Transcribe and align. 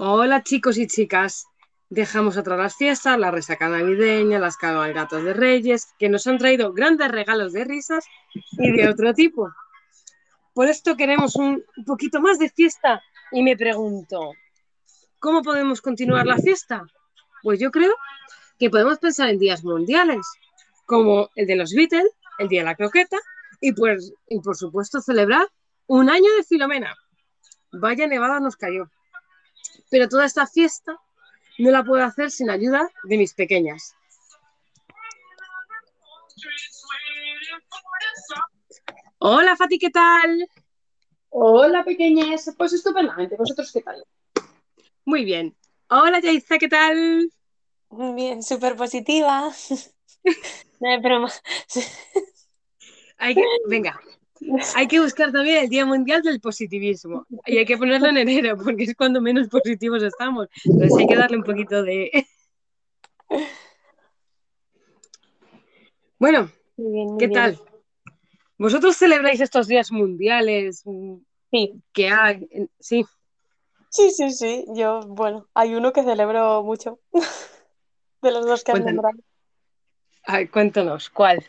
Hola 0.00 0.44
chicos 0.44 0.78
y 0.78 0.86
chicas. 0.86 1.48
Dejamos 1.90 2.36
atrás 2.36 2.56
las 2.56 2.76
fiestas, 2.76 3.18
la 3.18 3.32
resaca 3.32 3.68
navideña, 3.68 4.38
las 4.38 4.56
cabalgatas 4.56 5.24
de 5.24 5.32
Reyes, 5.32 5.88
que 5.98 6.08
nos 6.08 6.24
han 6.28 6.38
traído 6.38 6.72
grandes 6.72 7.10
regalos 7.10 7.52
de 7.52 7.64
risas 7.64 8.04
y 8.52 8.70
de 8.70 8.88
otro 8.88 9.12
tipo. 9.12 9.52
Por 10.54 10.68
esto 10.68 10.96
queremos 10.96 11.34
un 11.34 11.64
poquito 11.84 12.20
más 12.20 12.38
de 12.38 12.48
fiesta 12.48 13.02
y 13.32 13.42
me 13.42 13.56
pregunto, 13.56 14.34
¿cómo 15.18 15.42
podemos 15.42 15.82
continuar 15.82 16.26
la 16.26 16.38
fiesta? 16.38 16.86
Pues 17.42 17.58
yo 17.58 17.72
creo 17.72 17.96
que 18.56 18.70
podemos 18.70 19.00
pensar 19.00 19.28
en 19.30 19.40
días 19.40 19.64
mundiales, 19.64 20.24
como 20.86 21.28
el 21.34 21.48
de 21.48 21.56
los 21.56 21.72
Beatles, 21.72 22.12
el 22.38 22.46
Día 22.46 22.60
de 22.60 22.66
la 22.66 22.76
Croqueta 22.76 23.16
y, 23.60 23.72
pues, 23.72 24.12
y 24.28 24.38
por 24.38 24.56
supuesto 24.56 25.00
celebrar 25.00 25.48
un 25.88 26.08
año 26.08 26.32
de 26.36 26.44
Filomena. 26.44 26.94
Vaya 27.72 28.06
nevada 28.06 28.38
nos 28.38 28.54
cayó. 28.54 28.88
Pero 29.90 30.08
toda 30.08 30.26
esta 30.26 30.46
fiesta 30.46 30.98
no 31.58 31.70
la 31.70 31.84
puedo 31.84 32.04
hacer 32.04 32.30
sin 32.30 32.50
ayuda 32.50 32.90
de 33.04 33.16
mis 33.16 33.34
pequeñas. 33.34 33.94
Hola 39.18 39.56
Fati, 39.56 39.78
¿qué 39.78 39.90
tal? 39.90 40.48
Hola 41.30 41.84
pequeñas, 41.84 42.54
pues 42.56 42.72
estupendamente. 42.72 43.36
¿Vosotros 43.36 43.70
qué 43.72 43.82
tal? 43.82 44.04
Muy 45.04 45.24
bien. 45.24 45.56
Hola 45.88 46.20
Yaisa, 46.20 46.58
¿qué 46.58 46.68
tal? 46.68 47.32
Bien, 47.90 48.42
súper 48.42 48.76
positiva. 48.76 49.50
No 50.80 50.90
hay 50.90 51.00
broma. 51.00 51.32
Hay 53.16 53.34
que, 53.34 53.42
venga, 53.66 53.98
hay 54.76 54.86
que 54.86 55.00
buscar 55.00 55.32
también 55.32 55.64
el 55.64 55.68
Día 55.68 55.84
Mundial 55.86 56.22
del 56.22 56.40
Positivismo 56.40 57.26
y 57.46 57.58
hay 57.58 57.64
que 57.64 57.76
ponerlo 57.76 58.08
en 58.08 58.18
enero 58.18 58.56
porque 58.62 58.84
es 58.84 58.94
cuando 58.94 59.20
menos 59.20 59.48
positivos 59.48 60.02
estamos. 60.02 60.48
Entonces 60.64 60.96
hay 60.98 61.06
que 61.06 61.16
darle 61.16 61.36
un 61.38 61.44
poquito 61.44 61.82
de... 61.82 62.26
Bueno, 66.18 66.50
Muy 66.76 66.92
bien, 66.92 67.08
muy 67.10 67.18
¿qué 67.18 67.26
bien. 67.28 67.40
tal? 67.40 67.60
¿Vosotros 68.58 68.96
celebráis 68.96 69.40
estos 69.40 69.68
días 69.68 69.92
mundiales 69.92 70.82
Sí, 71.50 71.82
que 71.92 72.08
hay? 72.10 72.46
Sí, 72.78 73.04
sí, 73.90 74.10
sí, 74.10 74.30
sí. 74.30 74.64
Yo, 74.74 75.00
bueno, 75.00 75.46
hay 75.54 75.74
uno 75.74 75.92
que 75.92 76.02
celebro 76.02 76.62
mucho. 76.62 76.98
De 78.22 78.32
los 78.32 78.44
dos 78.44 78.64
que 78.64 78.72
Cuéntanos. 78.72 79.02
nombrado. 79.02 80.48
Cuéntanos, 80.52 81.08
¿cuál? 81.08 81.44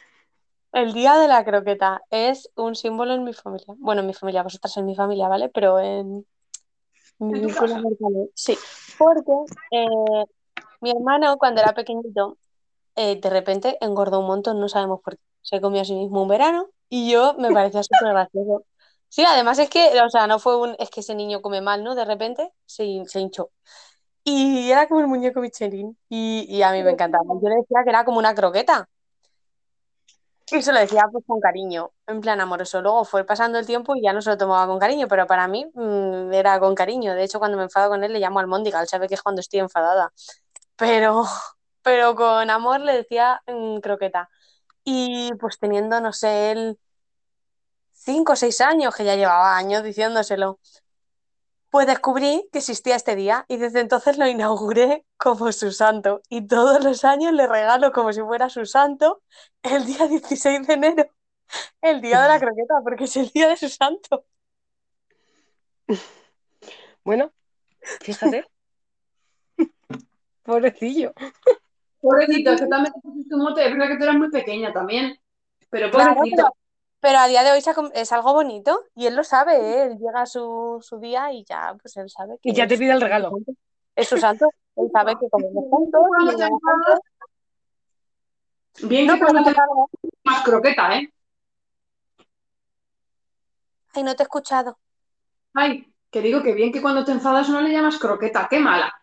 El 0.71 0.93
día 0.93 1.15
de 1.17 1.27
la 1.27 1.43
croqueta 1.43 2.01
es 2.11 2.49
un 2.55 2.75
símbolo 2.75 3.13
en 3.13 3.23
mi 3.23 3.33
familia. 3.33 3.73
Bueno, 3.77 4.01
en 4.01 4.07
mi 4.07 4.13
familia, 4.13 4.43
vosotras 4.43 4.75
en 4.77 4.85
mi 4.85 4.95
familia, 4.95 5.27
¿vale? 5.27 5.49
Pero 5.49 5.79
en 5.79 6.25
mi. 7.19 7.41
Sí, 8.35 8.57
porque 8.97 9.31
eh, 9.71 9.85
mi 10.81 10.91
hermano, 10.91 11.37
cuando 11.37 11.61
era 11.61 11.73
pequeñito, 11.73 12.37
eh, 12.95 13.19
de 13.19 13.29
repente 13.29 13.77
engordó 13.81 14.19
un 14.19 14.27
montón, 14.27 14.59
no 14.59 14.69
sabemos 14.69 15.01
por 15.01 15.17
qué. 15.17 15.23
Se 15.41 15.61
comió 15.61 15.81
a 15.81 15.85
sí 15.85 15.95
mismo 15.95 16.21
un 16.21 16.27
verano 16.27 16.69
y 16.89 17.11
yo 17.11 17.35
me 17.37 17.51
parecía 17.51 17.83
súper 17.83 18.09
gracioso. 18.09 18.65
Sí, 19.07 19.23
además 19.27 19.57
es 19.59 19.69
que, 19.69 19.99
o 20.01 20.09
sea, 20.09 20.27
no 20.27 20.39
fue 20.39 20.57
un, 20.57 20.75
es 20.79 20.89
que 20.91 20.99
ese 20.99 21.15
niño 21.15 21.41
come 21.41 21.61
mal, 21.61 21.83
¿no? 21.83 21.95
De 21.95 22.05
repente 22.05 22.53
se, 22.65 23.03
se 23.07 23.19
hinchó. 23.19 23.49
Y 24.23 24.69
era 24.71 24.87
como 24.87 25.01
el 25.01 25.07
muñeco 25.07 25.41
Michelin. 25.41 25.97
Y, 26.09 26.45
y 26.49 26.61
a 26.61 26.71
mí 26.71 26.83
me 26.83 26.91
encantaba. 26.91 27.23
Yo 27.41 27.49
le 27.49 27.55
decía 27.55 27.79
que 27.83 27.89
era 27.89 28.05
como 28.05 28.19
una 28.19 28.35
croqueta. 28.35 28.87
Y 30.51 30.61
se 30.63 30.73
lo 30.73 30.79
decía 30.79 31.05
pues 31.11 31.23
con 31.27 31.39
cariño, 31.39 31.91
en 32.07 32.21
plan 32.21 32.41
amoroso. 32.41 32.81
Luego 32.81 33.05
fue 33.05 33.23
pasando 33.23 33.59
el 33.59 33.67
tiempo 33.67 33.95
y 33.95 34.01
ya 34.01 34.13
no 34.13 34.21
se 34.21 34.31
lo 34.31 34.37
tomaba 34.37 34.65
con 34.67 34.79
cariño, 34.79 35.07
pero 35.07 35.27
para 35.27 35.47
mí 35.47 35.65
mm, 35.73 36.33
era 36.33 36.59
con 36.59 36.73
cariño. 36.75 37.13
De 37.13 37.23
hecho, 37.23 37.37
cuando 37.39 37.57
me 37.57 37.63
enfado 37.63 37.89
con 37.89 38.03
él 38.03 38.13
le 38.13 38.19
llamo 38.19 38.39
almóndiga, 38.39 38.81
él 38.81 38.87
sabe 38.87 39.07
que 39.07 39.13
es 39.13 39.21
cuando 39.21 39.41
estoy 39.41 39.59
enfadada. 39.59 40.11
Pero, 40.75 41.23
pero 41.83 42.15
con 42.15 42.49
amor 42.49 42.81
le 42.81 42.93
decía 42.97 43.41
mm, 43.47 43.79
croqueta. 43.79 44.29
Y 44.83 45.33
pues 45.39 45.59
teniendo, 45.59 46.01
no 46.01 46.13
sé, 46.13 46.51
él 46.51 46.79
cinco 47.93 48.33
o 48.33 48.35
seis 48.35 48.61
años, 48.61 48.95
que 48.95 49.05
ya 49.05 49.15
llevaba 49.15 49.57
años 49.57 49.83
diciéndoselo, 49.83 50.59
pues 51.69 51.85
descubrí 51.87 52.47
que 52.51 52.59
existía 52.59 52.95
este 52.95 53.15
día 53.15 53.45
y 53.47 53.57
desde 53.57 53.79
entonces 53.79 54.17
lo 54.17 54.27
inauguré 54.27 55.05
como 55.17 55.51
su 55.51 55.71
santo. 55.71 56.21
Y 56.29 56.47
todos 56.47 56.83
los 56.83 57.03
años 57.05 57.33
le 57.33 57.47
regalo 57.47 57.91
como 57.91 58.11
si 58.11 58.21
fuera 58.21 58.49
su 58.49 58.65
santo 58.65 59.21
el 59.61 59.85
día 59.85 60.07
16 60.07 60.65
de 60.67 60.73
enero, 60.73 61.09
el 61.81 62.01
día 62.01 62.21
de 62.21 62.27
la 62.27 62.39
croqueta, 62.39 62.75
porque 62.83 63.03
es 63.05 63.15
el 63.17 63.29
día 63.29 63.49
de 63.49 63.57
su 63.57 63.69
santo. 63.69 64.25
Bueno, 67.03 67.31
fíjate. 68.01 68.45
Pobrecillo. 70.43 71.13
Pobrecito, 72.01 72.51
es 72.51 72.61
que 72.61 72.67
también 72.67 72.93
te 72.93 73.01
pusiste 73.01 73.35
un 73.35 73.41
mote. 73.41 73.65
Es 73.65 73.71
verdad 73.71 73.87
que 73.87 73.97
tú 73.97 74.03
eras 74.03 74.15
muy 74.15 74.29
pequeña 74.29 74.71
también. 74.73 75.19
Pero 75.69 75.91
Claro, 75.91 76.15
pobrecito. 76.15 76.43
pero, 76.43 76.53
pero 76.99 77.19
a 77.19 77.27
día 77.27 77.43
de 77.43 77.51
hoy 77.51 77.61
es 77.93 78.11
algo 78.11 78.33
bonito 78.33 78.83
y 78.95 79.05
él 79.07 79.15
lo 79.15 79.23
sabe, 79.23 79.55
¿eh? 79.55 79.83
Él 79.85 79.97
llega 79.97 80.21
a 80.21 80.25
su, 80.25 80.79
su 80.81 80.99
día 80.99 81.31
y 81.31 81.45
ya, 81.45 81.75
pues 81.81 81.95
él 81.97 82.09
sabe 82.09 82.37
que 82.41 82.49
Y 82.49 82.53
ya 82.53 82.67
te 82.67 82.77
pide 82.77 82.91
el 82.91 83.01
regalo. 83.01 83.31
es 83.95 84.07
su 84.07 84.17
santo. 84.17 84.49
Él 84.75 84.89
sabe 84.91 85.17
que 85.17 85.29
comemos 85.29 85.65
juntos 85.69 86.01
y. 88.81 88.87
Bien 88.87 89.07
No, 89.07 89.13
que 89.15 89.19
cuando 89.19 89.41
no 89.41 89.45
te 89.45 89.55
más 90.23 90.43
croqueta, 90.43 90.97
¿eh? 90.97 91.13
Ay, 93.93 94.03
no 94.03 94.15
te 94.15 94.23
he 94.23 94.25
escuchado. 94.25 94.79
Ay, 95.53 95.85
que 96.11 96.21
digo 96.21 96.41
que 96.43 96.53
bien 96.53 96.71
que 96.71 96.81
cuando 96.81 97.03
te 97.03 97.11
enfadas 97.11 97.49
no 97.49 97.61
le 97.61 97.71
llamas 97.71 97.97
croqueta. 97.97 98.47
Qué 98.49 98.59
mala. 98.59 98.93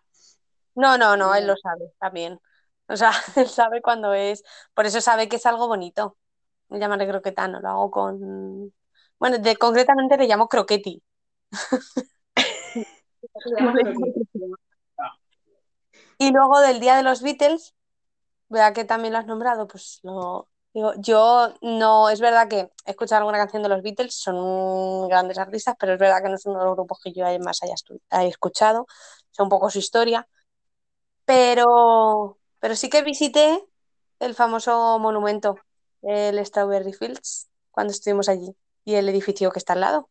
No, 0.75 0.97
no, 0.99 1.17
no, 1.17 1.35
él 1.35 1.47
lo 1.47 1.57
sabe 1.57 1.93
también. 1.99 2.41
O 2.89 2.97
sea, 2.97 3.11
él 3.37 3.49
sabe 3.49 3.83
cuando 3.83 4.15
es. 4.15 4.45
Por 4.75 4.87
eso 4.87 5.01
sabe 5.01 5.29
que 5.29 5.37
es 5.37 5.47
algo 5.47 5.69
bonito. 5.69 6.17
Me 6.69 6.79
llamaré 6.79 7.07
croqueta, 7.09 7.49
no 7.49 7.61
lo 7.61 7.69
hago 7.69 7.91
con. 7.91 8.73
Bueno, 9.19 9.39
de, 9.39 9.57
concretamente 9.57 10.17
le 10.17 10.27
llamo 10.27 10.49
croqueti. 10.49 11.03
Y 16.19 16.31
luego 16.33 16.61
del 16.61 16.81
día 16.81 16.97
de 16.97 17.03
los 17.03 17.23
Beatles, 17.23 17.75
vea 18.49 18.73
que 18.73 18.85
también 18.85 19.13
lo 19.13 19.19
has 19.19 19.27
nombrado, 19.27 19.67
pues 19.67 20.01
lo 20.03 20.49
digo. 20.73 20.93
Yo 20.99 21.55
no, 21.63 22.09
es 22.11 22.21
verdad 22.21 22.49
que 22.49 22.71
he 22.85 22.91
escuchado 22.91 23.21
alguna 23.21 23.39
canción 23.39 23.63
de 23.63 23.69
los 23.69 23.83
Beatles, 23.83 24.15
son 24.15 25.09
grandes 25.09 25.39
artistas, 25.39 25.77
pero 25.79 25.95
es 25.95 25.99
verdad 25.99 26.23
que 26.23 26.29
no 26.29 26.37
es 26.37 26.47
uno 26.47 26.59
de 26.59 26.65
los 26.65 26.75
grupos 26.75 27.01
que 27.03 27.13
yo 27.13 27.25
más 27.41 27.61
haya 27.63 27.75
escuchado, 28.27 28.87
sé 29.31 29.43
un 29.43 29.49
poco 29.49 29.71
su 29.71 29.79
historia, 29.79 30.29
pero, 31.25 32.39
pero 32.61 32.77
sí 32.77 32.89
que 32.89 33.03
visité 33.03 33.63
el 34.21 34.35
famoso 34.35 34.99
monumento, 34.99 35.57
el 36.07 36.45
Strawberry 36.45 36.93
Fields, 36.93 37.49
cuando 37.71 37.93
estuvimos 37.93 38.29
allí, 38.29 38.55
y 38.85 38.95
el 38.95 39.09
edificio 39.09 39.51
que 39.51 39.59
está 39.59 39.73
al 39.73 39.81
lado, 39.81 40.09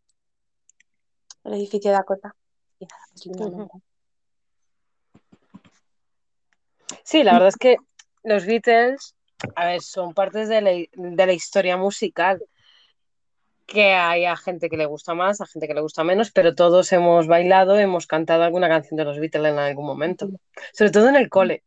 el 1.45 1.53
edificio 1.53 1.91
de 1.91 1.97
Dakota. 1.97 2.35
Sí, 7.03 7.23
la 7.23 7.33
verdad 7.33 7.47
es 7.47 7.55
que 7.55 7.77
los 8.23 8.45
Beatles, 8.45 9.15
a 9.55 9.65
ver, 9.65 9.81
son 9.81 10.13
partes 10.13 10.49
de 10.49 10.61
la, 10.61 10.71
de 10.71 11.25
la 11.25 11.33
historia 11.33 11.77
musical. 11.77 12.43
Que 13.67 13.93
hay 13.93 14.25
a 14.25 14.35
gente 14.35 14.69
que 14.69 14.77
le 14.77 14.85
gusta 14.85 15.15
más, 15.15 15.41
a 15.41 15.47
gente 15.47 15.67
que 15.67 15.73
le 15.73 15.81
gusta 15.81 16.03
menos, 16.03 16.31
pero 16.31 16.53
todos 16.53 16.91
hemos 16.91 17.25
bailado, 17.25 17.79
hemos 17.79 18.05
cantado 18.05 18.43
alguna 18.43 18.67
canción 18.67 18.95
de 18.95 19.05
los 19.05 19.17
Beatles 19.17 19.53
en 19.53 19.57
algún 19.57 19.87
momento. 19.87 20.29
Sobre 20.73 20.91
todo 20.91 21.09
en 21.09 21.15
el 21.15 21.29
cole, 21.29 21.63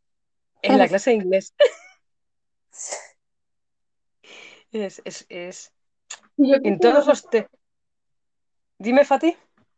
en 0.62 0.78
la 0.78 0.86
clase 0.86 1.10
de 1.10 1.16
inglés. 1.16 1.54
Es, 4.72 5.00
es, 5.04 5.26
es... 5.28 5.72
En 6.38 6.78
todos 6.78 7.04
que- 7.04 7.10
los... 7.10 7.30
te- 7.30 7.48
Dime, 8.78 9.04
Fati. 9.04 9.36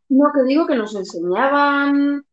No, 0.08 0.30
que 0.34 0.42
digo 0.42 0.66
que 0.66 0.74
nos 0.74 0.94
enseñaban 0.94 2.24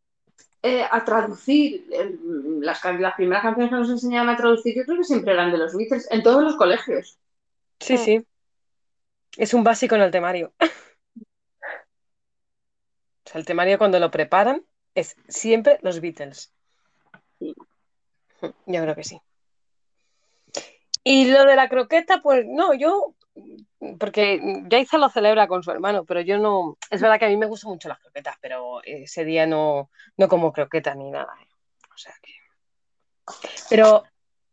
eh, 0.62 0.84
a 0.90 1.04
traducir 1.04 1.86
eh, 1.92 2.18
las, 2.60 2.84
las 2.84 3.14
primeras 3.14 3.42
canciones 3.42 3.70
que 3.70 3.76
nos 3.76 3.90
enseñaban 3.90 4.28
a 4.28 4.36
traducir, 4.36 4.74
yo 4.76 4.84
creo 4.84 4.98
que 4.98 5.04
siempre 5.04 5.32
eran 5.32 5.52
de 5.52 5.58
los 5.58 5.74
Beatles, 5.74 6.08
en 6.10 6.22
todos 6.22 6.42
los 6.42 6.56
colegios. 6.56 7.18
Sí, 7.80 7.96
sí. 7.96 8.26
Es 9.36 9.54
un 9.54 9.62
básico 9.64 9.94
en 9.94 10.02
el 10.02 10.10
temario. 10.10 10.52
O 13.24 13.30
sea, 13.30 13.38
el 13.40 13.46
temario 13.46 13.78
cuando 13.78 14.00
lo 14.00 14.10
preparan 14.10 14.64
es 14.94 15.14
siempre 15.28 15.78
los 15.82 16.00
Beatles. 16.00 16.52
Sí. 17.38 17.54
Yo 18.40 18.82
creo 18.82 18.94
que 18.94 19.04
sí. 19.04 19.20
Y 21.04 21.30
lo 21.30 21.44
de 21.44 21.56
la 21.56 21.68
croqueta, 21.68 22.20
pues 22.22 22.44
no, 22.46 22.74
yo, 22.74 23.14
porque 23.98 24.40
Yaiza 24.68 24.98
lo 24.98 25.08
celebra 25.08 25.46
con 25.46 25.62
su 25.62 25.70
hermano, 25.70 26.04
pero 26.04 26.20
yo 26.20 26.38
no, 26.38 26.76
es 26.90 27.00
verdad 27.00 27.18
que 27.18 27.26
a 27.26 27.28
mí 27.28 27.36
me 27.36 27.46
gustan 27.46 27.70
mucho 27.70 27.88
las 27.88 27.98
croquetas, 28.00 28.36
pero 28.40 28.80
ese 28.84 29.24
día 29.24 29.46
no, 29.46 29.90
no 30.16 30.28
como 30.28 30.52
croqueta 30.52 30.94
ni 30.94 31.10
nada. 31.10 31.32
¿eh? 31.40 31.48
O 31.94 31.98
sea 31.98 32.14
que... 32.22 32.32
Pero 33.70 34.04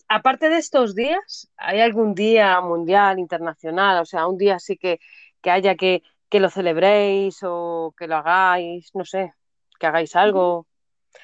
aparte 0.07 0.49
de 0.49 0.57
estos 0.57 0.95
días, 0.95 1.49
¿hay 1.57 1.81
algún 1.81 2.13
día 2.13 2.59
mundial, 2.61 3.19
internacional? 3.19 4.01
O 4.01 4.05
sea, 4.05 4.27
un 4.27 4.37
día 4.37 4.55
así 4.55 4.77
que, 4.77 4.99
que 5.41 5.51
haya 5.51 5.75
que, 5.75 6.03
que 6.29 6.39
lo 6.39 6.49
celebréis 6.49 7.39
o 7.43 7.93
que 7.97 8.07
lo 8.07 8.17
hagáis, 8.17 8.91
no 8.93 9.05
sé, 9.05 9.33
que 9.79 9.87
hagáis 9.87 10.15
algo. 10.15 10.67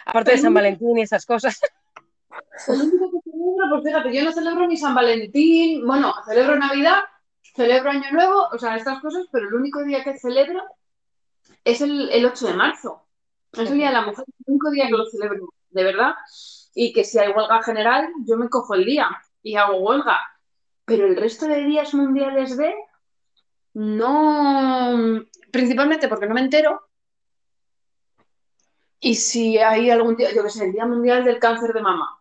Aparte 0.06 0.32
de 0.32 0.38
San 0.38 0.54
Valentín 0.54 0.98
y 0.98 1.02
esas 1.02 1.26
cosas. 1.26 1.60
El 2.68 2.82
único 2.82 3.12
que 3.12 3.21
celebro, 3.62 3.82
pues 3.82 3.84
fíjate, 3.84 4.16
yo 4.16 4.24
no 4.24 4.32
celebro 4.32 4.68
ni 4.68 4.78
San 4.78 4.96
Valentín, 4.96 5.86
bueno, 5.86 6.14
celebro 6.26 6.56
Navidad, 6.58 7.00
celebro 7.56 7.92
Año 7.92 8.12
Nuevo, 8.12 8.48
o 8.52 8.58
sea, 8.58 8.76
estas 8.76 9.00
cosas, 9.02 9.26
pero 9.32 9.48
el 9.48 9.54
único 9.54 9.84
día 9.84 10.04
que 10.04 10.18
celebro 10.18 10.64
es 11.64 11.82
el, 11.82 12.10
el 12.10 12.26
8 12.26 12.48
de 12.48 12.54
marzo. 12.54 13.08
Es 13.52 13.70
el 13.70 13.78
Día 13.78 13.88
de 13.88 13.94
la 13.94 14.06
Mujer, 14.06 14.26
el 14.28 14.46
único 14.54 14.72
día 14.72 14.88
que 14.88 14.94
lo 14.94 15.06
celebro, 15.06 15.54
de 15.70 15.84
verdad. 15.84 16.14
Y 16.74 16.94
que 16.94 17.04
si 17.04 17.20
hay 17.20 17.32
huelga 17.34 17.62
general, 17.64 18.08
yo 18.26 18.38
me 18.38 18.50
cojo 18.50 18.76
el 18.76 18.86
día 18.86 19.10
y 19.44 19.56
hago 19.56 19.78
huelga. 19.80 20.20
Pero 20.86 21.06
el 21.06 21.18
resto 21.18 21.48
de 21.48 21.66
días 21.66 21.94
mundiales 21.94 22.56
de, 22.56 22.74
no, 23.74 25.26
principalmente 25.52 26.08
porque 26.08 26.28
no 26.28 26.34
me 26.34 26.42
entero. 26.42 26.82
Y 29.02 29.16
si 29.16 29.58
hay 29.58 29.90
algún 29.90 30.16
día, 30.16 30.34
yo 30.34 30.44
que 30.44 30.50
sé, 30.50 30.66
el 30.66 30.74
Día 30.74 30.86
Mundial 30.86 31.26
del 31.26 31.40
Cáncer 31.40 31.74
de 31.74 31.82
Mama. 31.82 32.21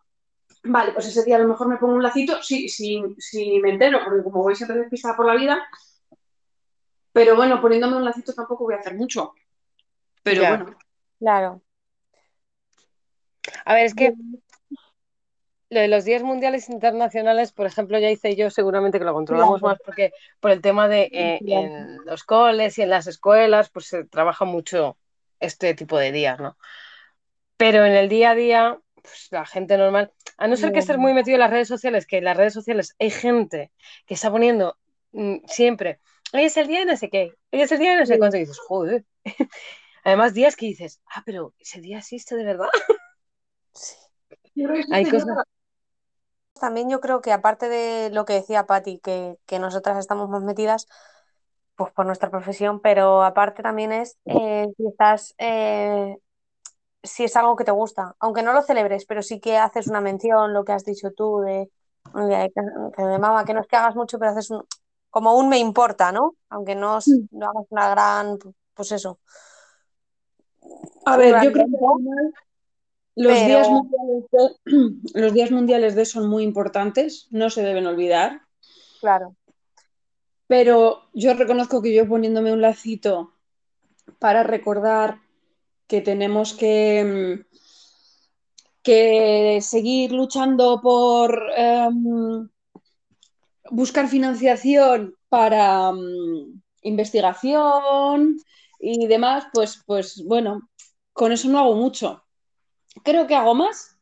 Vale, 0.63 0.93
pues 0.93 1.07
ese 1.07 1.25
día 1.25 1.37
a 1.37 1.41
lo 1.41 1.49
mejor 1.49 1.69
me 1.69 1.79
pongo 1.79 1.95
un 1.95 2.03
lacito, 2.03 2.43
sí, 2.43 2.69
sí, 2.69 3.03
sí 3.19 3.59
me 3.61 3.71
entero, 3.71 4.01
porque 4.05 4.23
como 4.23 4.43
voy 4.43 4.55
siempre 4.55 4.79
despistada 4.79 5.17
por 5.17 5.27
la 5.27 5.35
vida. 5.35 5.63
Pero 7.13 7.35
bueno, 7.35 7.61
poniéndome 7.61 7.97
un 7.97 8.05
lacito 8.05 8.35
tampoco 8.35 8.65
voy 8.65 8.75
a 8.75 8.79
hacer 8.79 8.95
mucho. 8.95 9.33
Pero 10.23 10.47
bueno, 10.47 10.77
Claro. 11.19 11.63
A 13.65 13.75
ver, 13.75 13.87
es 13.87 13.95
que 13.95 14.15
lo 15.71 15.81
de 15.81 15.89
los 15.89 16.05
días 16.05 16.23
mundiales 16.23 16.69
internacionales, 16.69 17.53
por 17.53 17.67
ejemplo, 17.67 17.99
ya 17.99 18.11
hice 18.11 18.35
yo, 18.35 18.51
seguramente 18.51 18.99
que 18.99 19.05
lo 19.05 19.15
controlamos 19.15 19.61
Claro. 19.61 19.75
más 19.75 19.83
porque 19.85 20.13
por 20.41 20.51
el 20.51 20.61
tema 20.61 20.89
de 20.89 21.03
eh, 21.13 21.41
en 21.47 22.05
los 22.05 22.25
coles 22.25 22.77
y 22.79 22.83
en 22.83 22.91
las 22.91 23.07
escuelas, 23.07 23.71
pues 23.71 23.87
se 23.87 24.05
trabaja 24.05 24.45
mucho 24.45 24.99
este 25.39 25.75
tipo 25.75 25.97
de 25.99 26.11
días, 26.13 26.41
¿no? 26.41 26.57
Pero 27.57 27.85
en 27.85 27.93
el 27.93 28.09
día 28.09 28.31
a 28.31 28.35
día, 28.35 28.81
pues 29.03 29.29
la 29.31 29.47
gente 29.47 29.77
normal, 29.77 30.13
a 30.41 30.49
no 30.49 30.57
ser 30.57 30.73
que 30.73 30.81
estés 30.81 30.99
muy 30.99 31.15
metido 31.15 31.37
en 31.37 31.41
las 31.41 31.51
redes 31.51 31.69
sociales, 31.69 32.07
que 32.07 32.19
en 32.19 32.25
las 32.25 32.37
redes 32.37 32.55
sociales 32.55 32.97
hay 32.99 33.11
gente 33.11 33.73
que 34.07 34.15
está 34.15 34.31
poniendo 34.33 34.77
mm, 35.13 35.37
siempre, 35.47 36.01
hoy 36.33 36.45
es 36.45 36.57
el 36.57 36.67
día 36.67 36.81
de 36.81 36.87
no 36.87 36.97
sé 36.97 37.11
qué, 37.11 37.35
hoy 37.53 37.63
es 37.63 37.73
el 37.73 37.79
día 37.79 37.93
de 37.95 38.01
no 38.01 38.07
sé 38.07 38.19
cuánto, 38.19 38.37
y 38.39 38.41
dices, 38.41 38.59
joder. 38.59 39.05
Además, 40.05 40.35
días 40.35 40.57
que 40.57 40.67
dices, 40.67 41.01
ah, 41.15 41.23
pero 41.27 41.55
ese 41.59 41.81
día 41.81 41.99
existe 41.99 42.35
de 42.37 42.45
verdad. 42.45 42.69
Sí. 43.75 43.97
Hay 44.91 45.05
cosas- 45.05 45.29
También 46.61 46.91
yo 46.91 47.01
creo 47.01 47.21
que 47.23 47.33
aparte 47.33 47.69
de 47.69 48.11
lo 48.11 48.25
que 48.25 48.35
decía 48.35 48.67
Patti, 48.67 48.99
que, 48.99 49.37
que 49.47 49.59
nosotras 49.59 49.99
estamos 49.99 50.29
más 50.29 50.43
metidas, 50.43 50.87
pues 51.77 51.93
por 51.93 52.07
nuestra 52.07 52.31
profesión, 52.31 52.81
pero 52.81 53.23
aparte 53.25 53.63
también 53.63 53.93
es 53.93 54.19
eh, 54.27 54.67
si 54.77 54.87
estás, 54.87 55.35
eh, 55.39 56.17
si 57.03 57.25
es 57.25 57.37
algo 57.37 57.57
que 57.57 57.65
te 57.65 57.71
gusta, 57.71 58.15
aunque 58.21 58.43
no 58.43 58.53
lo 58.53 58.63
celebres, 58.63 59.05
pero 59.07 59.23
sí 59.23 59.41
que 59.41 59.57
haces 59.57 59.87
una 59.89 60.01
mención, 60.01 60.53
lo 60.53 60.65
que 60.65 60.73
has 60.73 60.85
dicho 60.85 61.11
tú 61.13 61.41
de, 61.41 61.71
de, 62.15 62.53
que 62.97 63.03
de 63.03 63.19
mama, 63.19 63.45
que 63.45 63.55
no 63.55 63.61
es 63.61 63.67
que 63.67 63.77
hagas 63.77 63.97
mucho, 63.97 64.19
pero 64.19 64.33
haces 64.33 64.51
un, 64.51 64.63
como 65.11 65.35
un 65.37 65.49
me 65.49 65.59
importa, 65.59 66.13
¿no? 66.13 66.37
Aunque 66.51 66.75
no, 66.75 66.99
Mm. 66.99 67.27
no 67.39 67.47
hagas 67.51 67.67
una 67.71 67.91
gran, 67.91 68.39
pues 68.75 68.93
eso. 68.93 69.19
A 71.07 71.17
ver, 71.17 71.43
yo 71.43 71.53
creo 71.53 71.53
que 71.53 71.61
evento, 71.61 71.91
al 71.91 71.97
final 71.99 72.35
los, 73.17 73.39
pero- 73.39 73.47
días 73.47 73.71
mundiales 73.71 74.25
de, 74.31 74.57
los 75.21 75.33
días 75.33 75.51
mundiales 75.51 75.95
de 75.95 76.05
son 76.05 76.29
muy 76.29 76.43
importantes, 76.45 77.29
no 77.31 77.51
se 77.51 77.63
deben 77.63 77.87
olvidar, 77.87 78.43
Claro, 79.01 79.35
pero 80.47 81.03
yo 81.15 81.33
reconozco 81.35 81.81
que 81.81 81.95
yo 81.95 82.07
poniéndome 82.09 82.53
un 82.53 82.61
lacito 82.61 83.33
para 84.19 84.43
recordar 84.43 85.21
que 85.91 86.01
tenemos 86.01 86.55
que, 86.55 87.05
mm, 87.05 87.35
que 88.87 89.59
seguir 89.61 90.13
luchando 90.13 90.81
por 90.81 91.29
em, 91.57 92.49
buscar 93.73 94.07
financiación 94.07 95.17
para 95.29 95.91
mm, 95.93 96.63
investigación 96.83 98.37
y 98.79 99.07
demás, 99.09 99.47
pues, 99.53 99.83
pues 99.85 100.23
bueno, 100.25 100.71
con 101.13 101.33
eso 101.33 101.49
no 101.49 101.59
hago 101.59 101.75
mucho. 101.75 102.23
Creo 103.03 103.27
que 103.27 103.35
hago 103.35 103.55
más 103.57 103.99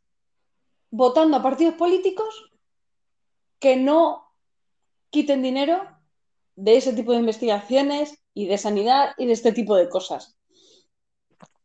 votando 0.91 1.39
a 1.39 1.43
partidos 1.43 1.75
políticos 1.75 2.53
que 3.59 3.77
no 3.77 4.25
quiten 5.11 5.43
dinero 5.43 5.77
de 6.55 6.77
ese 6.77 6.93
tipo 6.93 7.13
de 7.13 7.21
investigaciones 7.21 8.19
y 8.35 8.47
de 8.47 8.59
sanidad 8.59 9.15
y 9.17 9.25
de 9.27 9.33
este 9.33 9.53
tipo 9.53 9.75
de 9.75 9.89
cosas. 9.89 10.38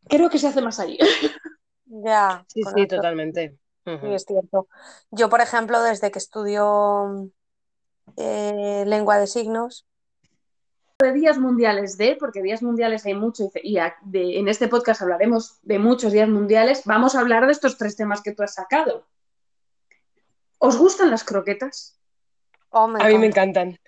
Creo 0.09 0.29
que 0.29 0.37
se 0.39 0.47
hace 0.47 0.61
más 0.61 0.79
ahí. 0.79 0.97
ya. 1.85 2.43
Sí, 2.47 2.61
sí, 2.75 2.87
totalmente. 2.87 3.57
Sí, 3.85 4.13
es 4.13 4.25
cierto. 4.25 4.67
Yo, 5.11 5.29
por 5.29 5.41
ejemplo, 5.41 5.81
desde 5.81 6.09
que 6.11 6.19
estudio 6.19 7.29
eh, 8.17 8.83
lengua 8.87 9.17
de 9.17 9.27
signos, 9.27 9.85
de 10.99 11.11
días 11.11 11.37
mundiales 11.37 11.97
de, 11.97 12.15
porque 12.17 12.41
días 12.41 12.61
mundiales 12.63 13.05
hay 13.05 13.13
mucho 13.13 13.51
y 13.61 13.77
a- 13.77 13.95
de- 14.03 14.39
en 14.39 14.47
este 14.47 14.69
podcast 14.69 15.01
hablaremos 15.01 15.57
de 15.61 15.77
muchos 15.79 16.13
días 16.13 16.29
mundiales, 16.29 16.83
vamos 16.85 17.15
a 17.15 17.19
hablar 17.19 17.45
de 17.45 17.51
estos 17.51 17.77
tres 17.77 17.97
temas 17.97 18.21
que 18.21 18.31
tú 18.33 18.41
has 18.43 18.53
sacado. 18.53 19.05
¿Os 20.59 20.77
gustan 20.77 21.11
las 21.11 21.25
croquetas? 21.25 21.99
oh, 22.69 22.85
A 22.85 22.87
mí 22.87 23.17
me 23.17 23.25
encanta. 23.27 23.61
encantan. 23.63 23.79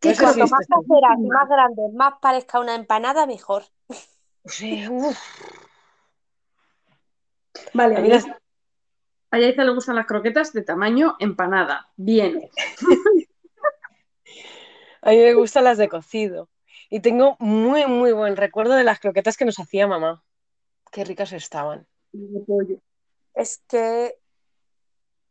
¿Qué 0.00 0.10
No 0.10 0.14
sé 0.14 0.22
Cuanto 0.22 0.46
más 0.46 0.66
caseras 0.66 1.18
y 1.18 1.26
más 1.26 1.48
grandes, 1.48 1.92
más 1.94 2.14
parezca 2.20 2.60
una 2.60 2.74
empanada, 2.74 3.26
mejor. 3.26 3.64
Sí. 4.44 4.84
Vale, 7.72 7.96
A 7.96 8.00
mí 8.00 8.10
a 9.30 9.38
Yaiza 9.38 9.64
le 9.64 9.72
gustan 9.72 9.96
las 9.96 10.06
croquetas 10.06 10.52
de 10.52 10.62
tamaño 10.62 11.16
empanada. 11.18 11.90
Bien. 11.96 12.48
A 15.02 15.10
mí 15.10 15.18
me 15.18 15.34
gustan 15.34 15.64
las 15.64 15.78
de 15.78 15.88
cocido. 15.88 16.48
Y 16.90 17.00
tengo 17.00 17.36
muy, 17.38 17.86
muy 17.86 18.12
buen 18.12 18.36
recuerdo 18.36 18.74
de 18.74 18.84
las 18.84 19.00
croquetas 19.00 19.36
que 19.36 19.44
nos 19.44 19.58
hacía 19.58 19.86
mamá. 19.86 20.24
Qué 20.90 21.04
ricas 21.04 21.32
estaban. 21.32 21.86
Es 23.34 23.62
que 23.68 24.18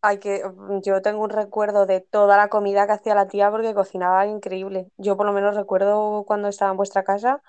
hay 0.05 0.19
que, 0.19 0.43
yo 0.83 1.01
tengo 1.01 1.23
un 1.23 1.29
recuerdo 1.29 1.85
de 1.85 2.01
toda 2.01 2.37
la 2.37 2.49
comida 2.49 2.87
que 2.87 2.93
hacía 2.93 3.15
la 3.15 3.27
tía 3.27 3.51
porque 3.51 3.73
cocinaba 3.73 4.25
increíble. 4.27 4.89
Yo 4.97 5.17
por 5.17 5.25
lo 5.25 5.33
menos 5.33 5.55
recuerdo 5.55 6.23
cuando 6.25 6.47
estaba 6.49 6.71
en 6.71 6.77
vuestra 6.77 7.03
casa. 7.03 7.41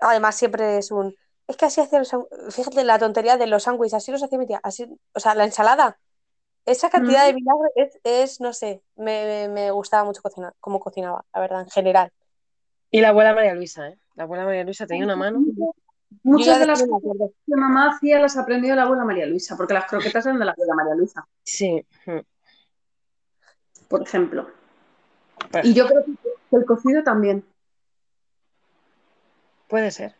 Además 0.00 0.36
siempre 0.36 0.78
es 0.78 0.90
un, 0.92 1.14
es 1.48 1.56
que 1.56 1.66
así 1.66 1.80
hacía 1.80 1.98
los, 2.00 2.10
fíjate 2.54 2.84
la 2.84 2.98
tontería 2.98 3.36
de 3.36 3.46
los 3.46 3.64
sándwiches, 3.64 3.94
así 3.94 4.12
los 4.12 4.22
hacía 4.22 4.38
mi 4.38 4.46
tía, 4.46 4.60
así, 4.62 4.86
o 5.14 5.20
sea, 5.20 5.34
la 5.34 5.44
ensalada. 5.44 5.98
Esa 6.66 6.90
cantidad 6.90 7.26
de 7.26 7.34
vinagre 7.34 7.70
es, 7.76 8.00
es, 8.04 8.40
no 8.40 8.52
sé, 8.54 8.82
me, 8.96 9.24
me- 9.26 9.48
me 9.50 9.70
gustaba 9.72 10.04
mucho 10.04 10.22
cocinar, 10.22 10.54
cómo 10.60 10.80
cocinaba, 10.80 11.24
la 11.34 11.40
verdad, 11.40 11.62
en 11.62 11.70
general. 11.70 12.12
Y 12.90 13.00
la 13.00 13.08
abuela 13.10 13.34
María 13.34 13.54
Luisa, 13.54 13.88
¿eh? 13.88 13.98
La 14.14 14.24
abuela 14.24 14.44
María 14.44 14.64
Luisa 14.64 14.86
tenía 14.86 15.04
una 15.04 15.16
mano. 15.16 15.40
Muchas 16.22 16.58
de 16.58 16.66
las 16.66 16.82
cosas 16.82 17.30
que 17.46 17.56
mamá 17.56 17.90
hacía 17.90 18.18
las 18.20 18.36
aprendió 18.36 18.70
de 18.70 18.76
la 18.76 18.82
abuela 18.82 19.04
María 19.04 19.26
Luisa, 19.26 19.56
porque 19.56 19.74
las 19.74 19.84
croquetas 19.86 20.24
eran 20.26 20.38
de 20.38 20.44
la 20.46 20.52
abuela 20.52 20.74
María 20.74 20.94
Luisa, 20.94 21.26
Sí. 21.44 21.84
por 23.88 24.02
ejemplo. 24.02 24.48
Pues, 25.50 25.64
Y 25.66 25.74
yo 25.74 25.86
creo 25.86 26.04
que 26.04 26.56
el 26.56 26.64
cocido 26.64 27.02
también. 27.02 27.44
puede 29.68 29.90
ser. 29.90 30.14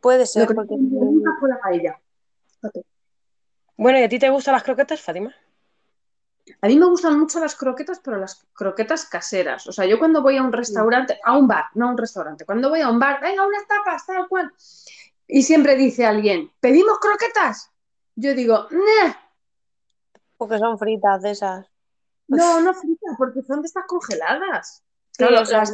Puede 0.00 0.20
Lo 0.20 0.26
ser, 0.26 0.46
que 0.48 0.54
no 0.54 0.62
porque 0.66 0.76
fue 1.40 1.48
la 1.48 1.60
paella. 1.60 2.00
Bueno, 3.76 3.98
¿y 3.98 4.02
a 4.02 4.08
ti 4.08 4.18
te 4.18 4.28
gustan 4.30 4.52
las 4.54 4.62
croquetas, 4.62 5.00
Fátima? 5.00 5.34
A 6.60 6.66
mí 6.66 6.78
me 6.78 6.86
gustan 6.86 7.18
mucho 7.18 7.40
las 7.40 7.54
croquetas, 7.54 8.00
pero 8.02 8.18
las 8.18 8.46
croquetas 8.52 9.04
caseras. 9.06 9.66
O 9.66 9.72
sea, 9.72 9.86
yo 9.86 9.98
cuando 9.98 10.22
voy 10.22 10.36
a 10.36 10.42
un 10.42 10.52
restaurante, 10.52 11.18
a 11.24 11.36
un 11.36 11.46
bar, 11.48 11.64
no 11.74 11.86
a 11.88 11.90
un 11.90 11.98
restaurante, 11.98 12.44
cuando 12.44 12.68
voy 12.68 12.80
a 12.80 12.88
un 12.88 12.98
bar, 12.98 13.20
venga, 13.20 13.46
unas 13.46 13.66
tapas, 13.66 14.06
tal 14.06 14.28
cual. 14.28 14.52
Y 15.26 15.42
siempre 15.42 15.76
dice 15.76 16.04
alguien, 16.06 16.50
¿pedimos 16.60 16.98
croquetas? 16.98 17.70
Yo 18.16 18.34
digo, 18.34 18.66
"Nah, 18.70 19.12
porque 20.40 20.58
son 20.58 20.78
fritas 20.78 21.20
de 21.20 21.32
esas. 21.32 21.66
no, 22.28 22.62
no 22.62 22.72
fritas, 22.72 23.14
porque 23.18 23.42
son 23.42 23.60
de 23.60 23.66
estas 23.66 23.84
congeladas. 23.86 24.82
Sí, 25.10 25.24
Claro, 25.26 25.42
las, 25.44 25.70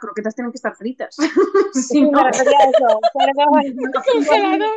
croquetas 0.00 0.34
tienen 0.34 0.50
que 0.50 0.56
estar 0.56 0.74
fritas. 0.74 1.14
Sí, 1.14 1.22
Si 1.74 2.02
no, 2.02 2.22
me 2.22 2.30
refería 2.30 2.56
a 2.58 2.70
eso. 2.70 3.00
pero 3.12 3.92
Congelador. 4.02 4.58
no, 4.58 4.72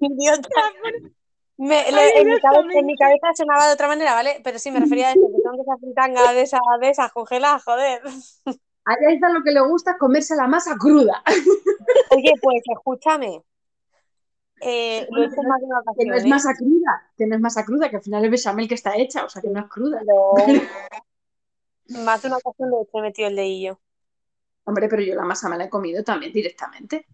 idiota. 0.08 0.48
Me- 1.58 1.90
le- 1.90 1.98
Ay, 1.98 2.12
en, 2.16 2.28
mi 2.28 2.38
cabeza, 2.40 2.78
en 2.78 2.86
mi 2.86 2.96
cabeza 2.96 3.26
sonaba 3.34 3.66
de 3.66 3.72
otra 3.74 3.88
manera, 3.88 4.12
¿vale? 4.14 4.40
Pero 4.44 4.58
sí, 4.58 4.70
me 4.70 4.80
refería 4.80 5.08
a 5.08 5.12
eso, 5.12 5.20
que 5.34 5.42
son 5.42 5.56
de 5.56 5.62
esas 5.62 5.80
fritangas, 5.80 6.34
de 6.34 6.42
esas, 6.42 6.60
de 6.80 6.88
esas 6.90 7.12
congeladas, 7.12 7.64
joder. 7.64 8.02
a 8.84 8.94
Yaiza 9.00 9.28
lo 9.30 9.42
que 9.42 9.52
le 9.52 9.60
gusta 9.60 9.92
es 9.92 9.98
comerse 9.98 10.36
la 10.36 10.46
masa 10.46 10.76
cruda. 10.76 11.22
Oye, 12.10 12.34
pues 12.42 12.62
escúchame. 12.64 13.42
Eh, 14.60 15.06
lo 15.10 15.22
he 15.22 15.26
hecho 15.26 15.40
en 15.42 15.48
más 15.48 15.60
de 15.60 15.66
una 15.66 15.78
Que 15.98 16.04
no 16.06 16.14
ocasión, 16.14 16.14
es 16.14 16.24
¿eh? 16.24 16.28
masa 16.28 16.54
cruda, 16.54 17.10
que 17.16 17.26
no 17.26 17.34
es 17.34 17.40
masa 17.40 17.64
cruda, 17.64 17.90
que 17.90 17.96
al 17.96 18.02
final 18.02 18.24
es 18.24 18.30
bechamel 18.30 18.68
que 18.68 18.74
está 18.74 18.96
hecha, 18.96 19.24
o 19.24 19.28
sea 19.28 19.42
que 19.42 19.48
no 19.48 19.60
es 19.60 19.66
cruda. 19.66 20.00
Pero 20.00 20.32
más 22.04 22.22
de 22.22 22.28
una 22.28 22.36
ocasión 22.38 22.70
lo 22.70 22.86
he 22.92 23.02
metido 23.02 23.28
el 23.28 23.36
dedillo. 23.36 23.78
Hombre, 24.64 24.88
pero 24.88 25.02
yo 25.02 25.14
la 25.14 25.24
masa 25.24 25.48
me 25.48 25.56
la 25.58 25.64
he 25.64 25.70
comido 25.70 26.02
también 26.02 26.32
directamente. 26.32 27.06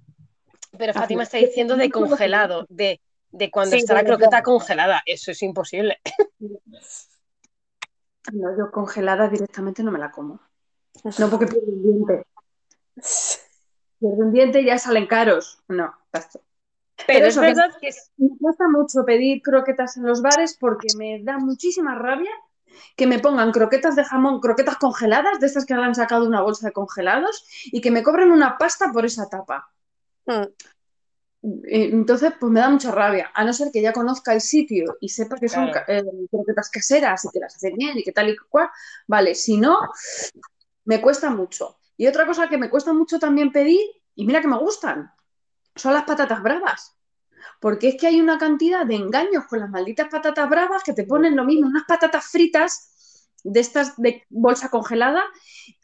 Pero 0.78 0.94
Fátima 0.94 1.24
está 1.24 1.36
diciendo 1.38 1.76
de 1.76 1.90
congelado, 1.90 2.66
de, 2.68 3.00
de 3.32 3.50
cuando 3.50 3.74
Sí, 3.74 3.80
está 3.80 3.94
la 3.94 4.04
croqueta 4.04 4.42
congelada. 4.42 5.02
Eso 5.04 5.30
es 5.30 5.42
imposible. 5.42 6.00
No, 8.32 8.56
yo 8.56 8.70
congelada 8.70 9.28
directamente 9.28 9.82
no 9.82 9.90
me 9.90 9.98
la 9.98 10.12
como. 10.12 10.40
No 11.18 11.30
porque 11.30 11.46
pierdo 11.48 11.66
un 11.66 11.82
diente. 11.82 12.26
Pierdo 13.98 14.24
un 14.24 14.32
diente 14.32 14.60
y 14.60 14.66
ya 14.66 14.78
salen 14.78 15.06
caros. 15.06 15.62
No, 15.66 15.92
basta. 16.12 16.38
Pero, 17.06 17.26
es 17.26 17.32
eso, 17.32 17.40
verdad 17.40 17.70
que 17.80 17.90
Me 18.18 18.36
cuesta 18.38 18.68
mucho 18.68 19.04
pedir 19.04 19.42
croquetas 19.42 19.96
en 19.96 20.04
los 20.04 20.22
bares 20.22 20.56
porque 20.58 20.88
me 20.96 21.20
da 21.24 21.38
muchísima 21.38 21.96
rabia 21.96 22.30
que 22.96 23.06
me 23.06 23.18
pongan 23.18 23.52
croquetas 23.52 23.96
de 23.96 24.04
jamón, 24.04 24.40
croquetas 24.40 24.76
congeladas, 24.76 25.40
de 25.40 25.46
estas 25.46 25.66
que 25.66 25.74
le 25.74 25.82
han 25.82 25.94
sacado 25.94 26.26
una 26.26 26.42
bolsa 26.42 26.66
de 26.66 26.72
congelados, 26.72 27.46
y 27.66 27.80
que 27.80 27.90
me 27.90 28.02
cobren 28.02 28.30
una 28.30 28.56
pasta 28.58 28.90
por 28.92 29.04
esa 29.04 29.28
tapa. 29.28 29.70
Mm, 30.26 30.44
Entonces, 31.42 32.34
pues 32.38 32.52
me 32.52 32.60
da 32.60 32.70
mucha 32.70 32.92
rabia, 32.92 33.32
a 33.34 33.44
no 33.44 33.52
ser 33.52 33.72
que 33.72 33.82
ya 33.82 33.92
conozca 33.92 34.32
el 34.32 34.40
sitio 34.40 34.96
y 35.00 35.08
sepa 35.08 35.36
que 35.36 35.48
son 35.48 35.70
Claro. 35.70 35.84
eh, 35.88 36.02
croquetas 36.30 36.70
caseras 36.70 37.24
y 37.24 37.30
que 37.30 37.40
las 37.40 37.56
hacen 37.56 37.74
bien 37.74 37.98
y 37.98 38.04
que 38.04 38.12
tal 38.12 38.28
y 38.28 38.36
cual, 38.36 38.68
vale, 39.08 39.34
si 39.34 39.56
no, 39.56 39.78
me 40.84 41.00
cuesta 41.00 41.30
mucho. 41.30 41.78
Y 41.96 42.06
otra 42.06 42.26
cosa 42.26 42.48
que 42.48 42.58
me 42.58 42.70
cuesta 42.70 42.92
mucho 42.92 43.18
también 43.18 43.50
pedir, 43.50 43.80
y 44.14 44.24
mira 44.24 44.40
que 44.40 44.46
me 44.48 44.58
gustan, 44.58 45.10
son 45.74 45.94
las 45.94 46.04
patatas 46.04 46.42
bravas. 46.42 46.96
Porque 47.60 47.88
es 47.88 47.96
que 47.96 48.06
hay 48.06 48.20
una 48.20 48.38
cantidad 48.38 48.86
de 48.86 48.94
engaños 48.94 49.46
con 49.48 49.58
las 49.58 49.70
malditas 49.70 50.08
patatas 50.08 50.48
bravas 50.48 50.84
que 50.84 50.92
te 50.92 51.04
ponen 51.04 51.34
lo 51.34 51.44
mismo, 51.44 51.66
unas 51.66 51.84
patatas 51.88 52.26
fritas 52.26 53.28
de 53.42 53.58
estas 53.58 53.96
de 53.96 54.22
bolsa 54.30 54.68
congelada 54.68 55.24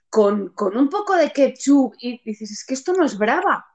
con, 0.09 0.51
con 0.51 0.77
un 0.77 0.89
poco 0.89 1.17
de 1.17 1.33
ketchup 1.33 1.95
y 1.99 2.23
dices, 2.25 2.53
es 2.53 2.65
que 2.65 2.75
esto 2.75 2.93
no 2.93 3.05
es 3.05 3.19
brava. 3.19 3.67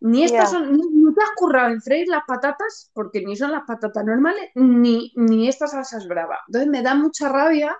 Ni 0.00 0.22
estas 0.24 0.50
son, 0.50 0.72
ni, 0.72 0.82
ni 0.90 1.14
te 1.14 1.22
has 1.22 1.30
currado 1.36 1.70
en 1.70 1.80
freír 1.82 2.08
las 2.08 2.22
patatas, 2.26 2.90
porque 2.94 3.22
ni 3.24 3.36
son 3.36 3.52
las 3.52 3.62
patatas 3.66 4.04
normales, 4.04 4.50
ni, 4.54 5.12
ni 5.16 5.48
esta 5.48 5.66
salsa 5.66 5.98
es 5.98 6.06
brava. 6.06 6.38
Entonces 6.46 6.70
me 6.70 6.82
da 6.82 6.94
mucha 6.94 7.28
rabia 7.28 7.76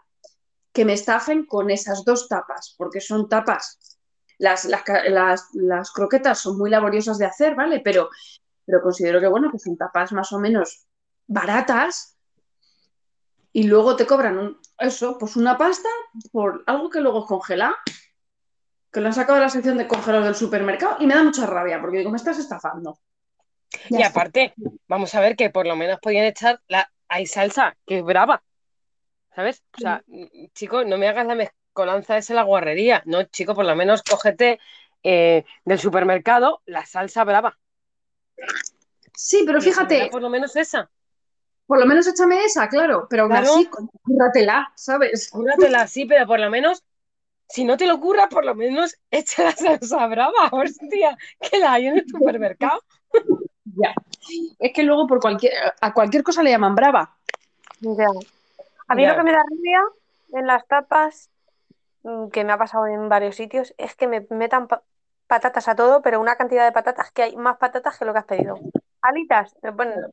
que 0.72 0.84
me 0.84 0.92
estafen 0.94 1.46
con 1.46 1.70
esas 1.70 2.04
dos 2.04 2.28
tapas, 2.28 2.74
porque 2.76 3.00
son 3.00 3.28
tapas. 3.28 3.78
Las, 4.38 4.64
las, 4.66 4.82
las- 5.08 5.48
las 5.54 5.90
croquetas 5.92 6.38
son 6.38 6.58
muy 6.58 6.70
laboriosas 6.70 7.18
de 7.18 7.26
hacer, 7.26 7.54
¿vale? 7.56 7.80
Pero, 7.80 8.08
pero 8.64 8.80
considero 8.82 9.20
que, 9.20 9.26
bueno, 9.28 9.50
que 9.50 9.58
son 9.58 9.76
tapas 9.76 10.12
más 10.12 10.32
o 10.32 10.38
menos 10.38 10.86
baratas 11.26 12.16
y 13.52 13.64
luego 13.64 13.96
te 13.96 14.06
cobran 14.06 14.38
un, 14.38 14.60
eso, 14.78 15.18
pues 15.18 15.36
una 15.36 15.56
pasta 15.58 15.88
por 16.32 16.62
algo 16.66 16.90
que 16.90 17.00
luego 17.00 17.20
es 17.20 17.26
congelado, 17.26 17.74
que 18.92 19.00
lo 19.00 19.06
han 19.08 19.12
sacado 19.14 19.36
de 19.36 19.44
la 19.44 19.50
sección 19.50 19.76
de 19.78 19.86
congelados 19.86 20.26
del 20.26 20.34
supermercado 20.34 20.96
y 21.00 21.06
me 21.06 21.14
da 21.14 21.22
mucha 21.22 21.46
rabia 21.46 21.80
porque 21.80 21.98
digo, 21.98 22.10
me 22.10 22.16
estás 22.16 22.38
estafando. 22.38 22.98
Ya 23.90 23.98
Y 23.98 24.00
está. 24.00 24.20
aparte, 24.20 24.54
vamos 24.86 25.14
a 25.14 25.20
ver 25.20 25.36
que 25.36 25.50
por 25.50 25.66
lo 25.66 25.76
menos 25.76 25.98
podían 26.00 26.24
echar 26.24 26.60
la. 26.68 26.90
Hay 27.08 27.26
salsa, 27.26 27.76
que 27.86 27.98
es 27.98 28.04
brava. 28.04 28.42
¿Sabes? 29.34 29.62
O 29.76 29.78
sea, 29.78 30.04
chico, 30.54 30.84
no 30.84 30.98
me 30.98 31.08
hagas 31.08 31.26
la 31.26 31.34
mezcolanza 31.34 32.16
esa 32.18 32.34
la 32.34 32.42
guarrería. 32.42 33.02
No, 33.06 33.22
chico, 33.24 33.54
por 33.54 33.64
lo 33.64 33.74
menos 33.76 34.02
cógete 34.02 34.58
eh, 35.02 35.44
del 35.64 35.78
supermercado 35.78 36.62
la 36.66 36.84
salsa 36.84 37.24
brava. 37.24 37.58
Sí, 39.14 39.42
pero 39.46 39.60
fíjate, 39.60 40.08
Por 40.10 40.22
lo 40.22 40.30
menos 40.30 40.54
esa. 40.56 40.90
por 41.66 41.78
lo 41.78 41.86
menos 41.86 42.06
échame 42.06 42.44
esa, 42.44 42.68
claro, 42.68 43.06
pero 43.10 43.24
aún 43.24 43.32
Claro. 43.32 43.52
así, 43.54 43.68
cúrratela, 44.02 44.72
¿sabes? 44.74 45.28
Cúrratela 45.30 45.82
así, 45.82 46.04
pero 46.06 46.26
por 46.26 46.40
lo 46.40 46.50
menos, 46.50 46.82
si 47.48 47.64
no 47.64 47.76
te 47.76 47.86
lo 47.86 47.98
curra, 48.00 48.28
por 48.28 48.44
lo 48.44 48.54
menos 48.54 48.96
echa 49.10 49.44
la 49.44 49.52
salsa 49.52 50.06
brava, 50.06 50.48
hostia, 50.52 51.16
que 51.40 51.58
la 51.58 51.72
hay 51.72 51.86
en 51.86 51.98
el 51.98 52.08
supermercado. 52.08 52.82
Ya. 53.76 53.94
Es 54.58 54.72
que 54.72 54.82
luego 54.82 55.06
por 55.06 55.20
cualquier, 55.20 55.52
a 55.80 55.92
cualquier 55.92 56.22
cosa 56.22 56.42
le 56.42 56.50
llaman 56.50 56.74
brava. 56.74 57.16
ya. 57.80 58.06
A 58.88 58.94
mí 58.94 59.02
Ya. 59.02 59.10
lo 59.10 59.16
que 59.16 59.22
me 59.22 59.32
da 59.32 59.38
rabia 59.42 59.82
en 60.32 60.46
las 60.46 60.66
tapas, 60.66 61.30
mm, 62.02 62.28
que 62.28 62.44
me 62.44 62.52
ha 62.52 62.58
pasado 62.58 62.86
en 62.86 63.08
varios 63.08 63.36
sitios, 63.36 63.74
es 63.78 63.94
que 63.94 64.06
me 64.08 64.26
metan 64.30 64.66
pa- 64.68 64.82
patatas 65.26 65.68
a 65.68 65.76
todo, 65.76 66.00
pero 66.02 66.20
una 66.20 66.36
cantidad 66.36 66.64
de 66.64 66.72
patatas 66.72 67.10
que 67.12 67.22
hay 67.22 67.36
más 67.36 67.58
patatas 67.58 67.98
que 67.98 68.04
lo 68.04 68.12
que 68.12 68.18
has 68.18 68.24
pedido. 68.24 68.58
Alitas, 69.02 69.54
me 69.62 69.72
ponen 69.72 70.04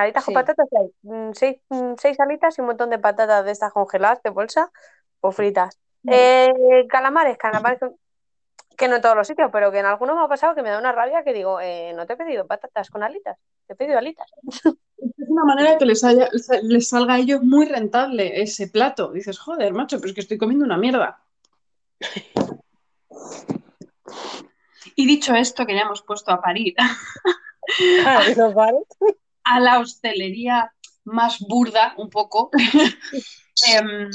alitas 0.00 0.24
con 0.24 0.32
Sí. 0.32 0.34
patatas 0.34 0.66
y 0.70 0.76
hay 0.76 0.90
mm, 1.02 1.32
seis, 1.34 1.60
mm, 1.68 1.92
seis 1.98 2.18
alitas 2.20 2.56
y 2.56 2.60
un 2.62 2.68
montón 2.68 2.90
de 2.90 2.98
patatas 2.98 3.44
de 3.44 3.52
estas 3.52 3.72
congeladas 3.72 4.22
de 4.22 4.30
bolsa 4.30 4.70
o 5.20 5.30
fritas. 5.32 5.78
Eh, 6.10 6.86
calamares, 6.88 7.36
calamares 7.38 7.80
que, 8.76 8.88
no 8.88 8.96
en 8.96 9.02
todos 9.02 9.16
los 9.16 9.26
sitios, 9.26 9.50
pero 9.52 9.70
que 9.72 9.78
en 9.78 9.86
algunos 9.86 10.16
me 10.16 10.22
ha 10.22 10.28
pasado 10.28 10.54
que 10.54 10.62
me 10.62 10.70
da 10.70 10.78
una 10.78 10.92
rabia 10.92 11.24
que 11.24 11.32
digo, 11.32 11.60
eh, 11.60 11.92
no 11.94 12.06
te 12.06 12.12
he 12.12 12.16
pedido 12.16 12.46
patatas 12.46 12.90
con 12.90 13.02
alitas, 13.02 13.38
te 13.66 13.72
he 13.72 13.76
pedido 13.76 13.98
alitas. 13.98 14.30
Es 14.98 15.28
una 15.28 15.44
manera 15.44 15.76
que 15.78 15.84
les, 15.84 16.02
haya- 16.04 16.30
les 16.62 16.88
salga 16.88 17.14
a 17.14 17.18
ellos 17.18 17.42
muy 17.42 17.66
rentable 17.66 18.40
ese 18.42 18.68
plato. 18.68 19.12
Dices, 19.12 19.38
joder, 19.38 19.72
macho, 19.72 19.98
pero 19.98 20.08
es 20.08 20.14
que 20.14 20.20
estoy 20.20 20.38
comiendo 20.38 20.64
una 20.64 20.78
mierda. 20.78 21.20
Y 24.94 25.06
dicho 25.06 25.34
esto, 25.34 25.66
que 25.66 25.74
ya 25.74 25.82
hemos 25.82 26.02
puesto 26.02 26.30
a 26.32 26.40
parir 26.40 26.74
bares. 28.54 28.86
a 29.44 29.60
la 29.60 29.78
hostelería 29.80 30.72
más 31.04 31.38
burda, 31.40 31.94
un 31.96 32.10
poco. 32.10 32.50
Em, 33.68 34.10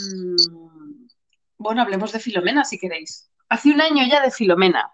bueno, 1.62 1.82
hablemos 1.82 2.12
de 2.12 2.20
Filomena 2.20 2.64
si 2.66 2.78
queréis. 2.78 3.30
Hace 3.50 3.72
un 3.72 3.82
año 3.82 4.04
ya 4.10 4.22
de 4.22 4.32
Filomena. 4.32 4.92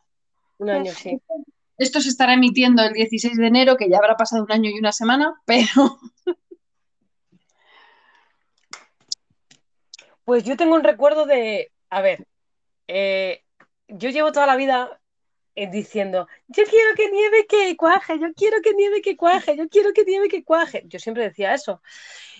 Un 0.57 0.69
año, 0.69 0.91
sí. 0.93 1.19
Esto 1.77 2.01
se 2.01 2.09
estará 2.09 2.33
emitiendo 2.33 2.83
el 2.83 2.93
16 2.93 3.37
de 3.37 3.47
enero, 3.47 3.77
que 3.77 3.89
ya 3.89 3.97
habrá 3.97 4.17
pasado 4.17 4.43
un 4.43 4.51
año 4.51 4.69
y 4.69 4.79
una 4.79 4.91
semana, 4.91 5.39
pero 5.45 5.99
Pues 10.27 10.43
yo 10.43 10.57
tengo 10.57 10.75
un 10.75 10.83
recuerdo 10.83 11.25
de, 11.25 11.71
a 11.89 12.01
ver, 12.01 12.27
eh, 12.89 13.45
yo 13.87 14.09
llevo 14.09 14.33
toda 14.33 14.45
la 14.45 14.57
vida 14.57 14.99
diciendo, 15.65 16.27
yo 16.47 16.63
quiero 16.65 16.93
que 16.95 17.09
nieve 17.09 17.47
que 17.49 17.75
cuaje, 17.75 18.19
yo 18.19 18.31
quiero 18.35 18.61
que 18.61 18.75
nieve 18.75 19.01
que 19.01 19.17
cuaje, 19.17 19.57
yo 19.57 19.67
quiero 19.67 19.91
que 19.93 20.05
nieve 20.05 20.29
que 20.29 20.43
cuaje. 20.43 20.83
Yo 20.85 20.99
siempre 20.99 21.23
decía 21.23 21.55
eso. 21.55 21.81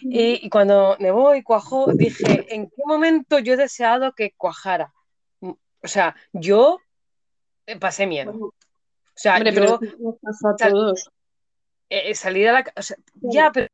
Y, 0.01 0.45
y 0.45 0.50
cuando 0.51 0.95
nevó 1.00 1.33
y 1.33 1.41
cuajó, 1.41 1.91
dije, 1.93 2.53
¿en 2.53 2.69
qué 2.69 2.83
momento 2.86 3.39
yo 3.39 3.53
he 3.53 3.57
deseado 3.57 4.13
que 4.13 4.33
cuajara? 4.38 4.93
Mm, 5.39 5.53
O 5.83 5.88
sea, 5.88 6.15
yo 6.31 6.79
eh, 7.65 7.79
pasé 7.79 8.05
miedo. 8.05 8.31
O 8.33 8.53
sea, 9.15 9.38
Hombre, 9.38 9.51
yo 9.53 9.79
pero 9.79 9.79
nos 9.97 10.19
pasó 10.19 10.50
a 10.50 10.55
todos. 10.55 11.09
eh, 11.89 12.13
salir 12.13 12.50
a 12.50 12.51
la... 12.53 12.65
o 12.75 12.81
sea, 12.83 12.97
ya, 13.15 13.51
pero 13.51 13.67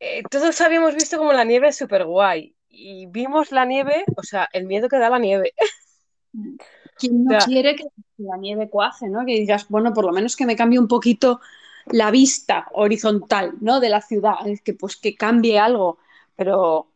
eh, 0.00 0.22
todos 0.30 0.60
habíamos 0.60 0.94
visto 0.94 1.16
como 1.16 1.32
la 1.32 1.44
nieve 1.44 1.68
es 1.68 1.76
súper 1.76 2.04
guay. 2.04 2.54
Y 2.68 3.06
vimos 3.06 3.50
la 3.52 3.64
nieve, 3.64 4.04
o 4.16 4.22
sea, 4.22 4.48
el 4.52 4.66
miedo 4.66 4.88
que 4.90 4.98
da 4.98 5.08
la 5.08 5.18
nieve. 5.18 5.54
¿Quién 6.98 7.24
no 7.24 7.36
O 7.36 7.40
sea- 7.40 7.46
quiere 7.48 7.74
que 7.76 7.84
la 8.18 8.36
nieve 8.36 8.68
cuaje, 8.68 9.08
¿no? 9.08 9.24
Que 9.24 9.34
digas, 9.34 9.66
bueno, 9.68 9.92
por 9.92 10.04
lo 10.04 10.12
menos 10.12 10.36
que 10.36 10.46
me 10.46 10.56
cambie 10.56 10.78
un 10.78 10.88
poquito 10.88 11.40
la 11.86 12.10
vista 12.10 12.66
horizontal, 12.72 13.54
¿no? 13.60 13.80
De 13.80 13.88
la 13.88 14.00
ciudad, 14.00 14.46
es 14.46 14.60
que 14.60 14.74
pues 14.74 14.96
que 14.96 15.14
cambie 15.14 15.58
algo, 15.58 15.98
pero 16.36 16.88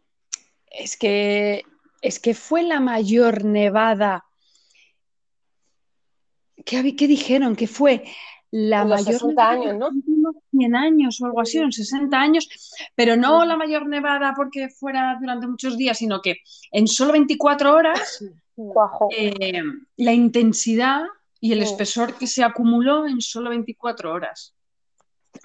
es 0.71 0.97
que 0.97 1.65
es 2.01 2.19
que 2.19 2.35
fue 2.35 2.63
la 2.65 2.81
mayor 2.81 3.45
nevada. 3.45 4.25
¿Qué, 6.65 6.97
qué 6.97 7.07
dijeron? 7.07 7.57
Que 7.57 7.69
fue 7.69 8.05
la 8.51 8.83
En 8.83 8.89
los 8.91 9.01
mayor 9.01 9.21
60 9.21 9.29
nevada 9.29 9.51
años, 9.51 9.79
¿no? 9.79 9.87
los 9.87 9.95
últimos 9.95 10.37
100 10.51 10.77
años 10.77 11.21
o 11.21 11.27
algo 11.27 11.41
así, 11.41 11.59
en 11.59 11.73
60 11.73 12.21
años, 12.21 12.49
pero 12.95 13.17
no 13.17 13.45
la 13.45 13.57
mayor 13.57 13.87
nevada 13.89 14.35
porque 14.37 14.69
fuera 14.69 15.17
durante 15.21 15.47
muchos 15.47 15.79
días, 15.79 15.99
sino 15.99 16.21
que 16.21 16.37
en 16.71 16.87
solo 16.87 17.13
24 17.13 17.75
horas. 17.75 18.25
Eh, 19.17 19.63
la 19.97 20.13
intensidad 20.13 21.03
y 21.41 21.53
el 21.53 21.61
Mm. 21.61 21.63
espesor 21.63 22.17
que 22.17 22.27
se 22.27 22.45
acumuló 22.45 23.07
en 23.07 23.21
solo 23.21 23.51
24 23.51 24.13
horas. 24.13 24.55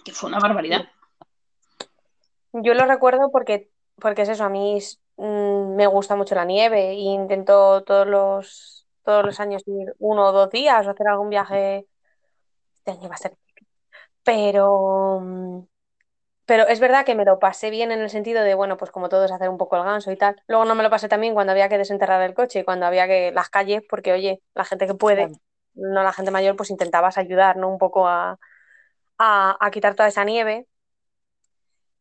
Que 0.03 0.11
fue 0.11 0.29
una 0.29 0.39
barbaridad. 0.39 0.85
Yo 2.53 2.73
lo 2.73 2.85
recuerdo 2.85 3.31
porque, 3.31 3.69
porque 3.95 4.23
es 4.23 4.29
eso, 4.29 4.43
a 4.43 4.49
mí 4.49 4.79
mm, 5.17 5.75
me 5.75 5.87
gusta 5.87 6.15
mucho 6.15 6.35
la 6.35 6.45
nieve 6.45 6.91
e 6.91 6.93
intento 6.95 7.83
todos 7.83 8.07
los, 8.07 8.87
todos 9.03 9.25
los 9.25 9.39
años 9.39 9.63
ir 9.65 9.95
uno 9.99 10.27
o 10.27 10.31
dos 10.31 10.49
días 10.49 10.85
o 10.85 10.89
hacer 10.91 11.07
algún 11.07 11.29
viaje. 11.29 11.87
Este 12.75 12.91
año 12.91 13.09
va 13.09 13.15
a 13.15 13.17
ser 13.17 13.31
difícil. 13.31 13.67
Pero, 14.23 15.19
mm, 15.21 15.59
pero 16.47 16.67
es 16.67 16.81
verdad 16.81 17.05
que 17.05 17.15
me 17.15 17.25
lo 17.25 17.39
pasé 17.39 17.69
bien 17.71 17.91
en 17.91 18.01
el 18.01 18.09
sentido 18.11 18.43
de, 18.43 18.55
bueno, 18.55 18.77
pues 18.77 18.91
como 18.91 19.09
todos 19.09 19.31
hacer 19.31 19.49
un 19.49 19.59
poco 19.59 19.77
el 19.77 19.83
ganso 19.85 20.11
y 20.11 20.17
tal. 20.17 20.41
Luego 20.47 20.65
no 20.65 20.75
me 20.75 20.83
lo 20.83 20.91
pasé 20.91 21.09
también 21.09 21.35
cuando 21.35 21.53
había 21.53 21.69
que 21.69 21.79
desenterrar 21.79 22.21
el 22.23 22.35
coche 22.35 22.61
y 22.61 22.65
cuando 22.65 22.87
había 22.87 23.07
que 23.07 23.31
las 23.33 23.49
calles, 23.49 23.83
porque 23.89 24.13
oye, 24.13 24.43
la 24.55 24.65
gente 24.65 24.87
que 24.87 24.95
puede, 24.95 25.27
Claro. 25.27 25.41
no 25.75 26.03
la 26.03 26.13
gente 26.13 26.31
mayor, 26.31 26.57
pues 26.57 26.71
intentabas 26.71 27.19
ayudar, 27.19 27.57
¿no? 27.57 27.69
Un 27.69 27.79
poco 27.79 28.07
a, 28.09 28.39
a, 29.19 29.57
a 29.65 29.71
quitar 29.71 29.95
toda 29.95 30.09
esa 30.09 30.25
nieve. 30.25 30.67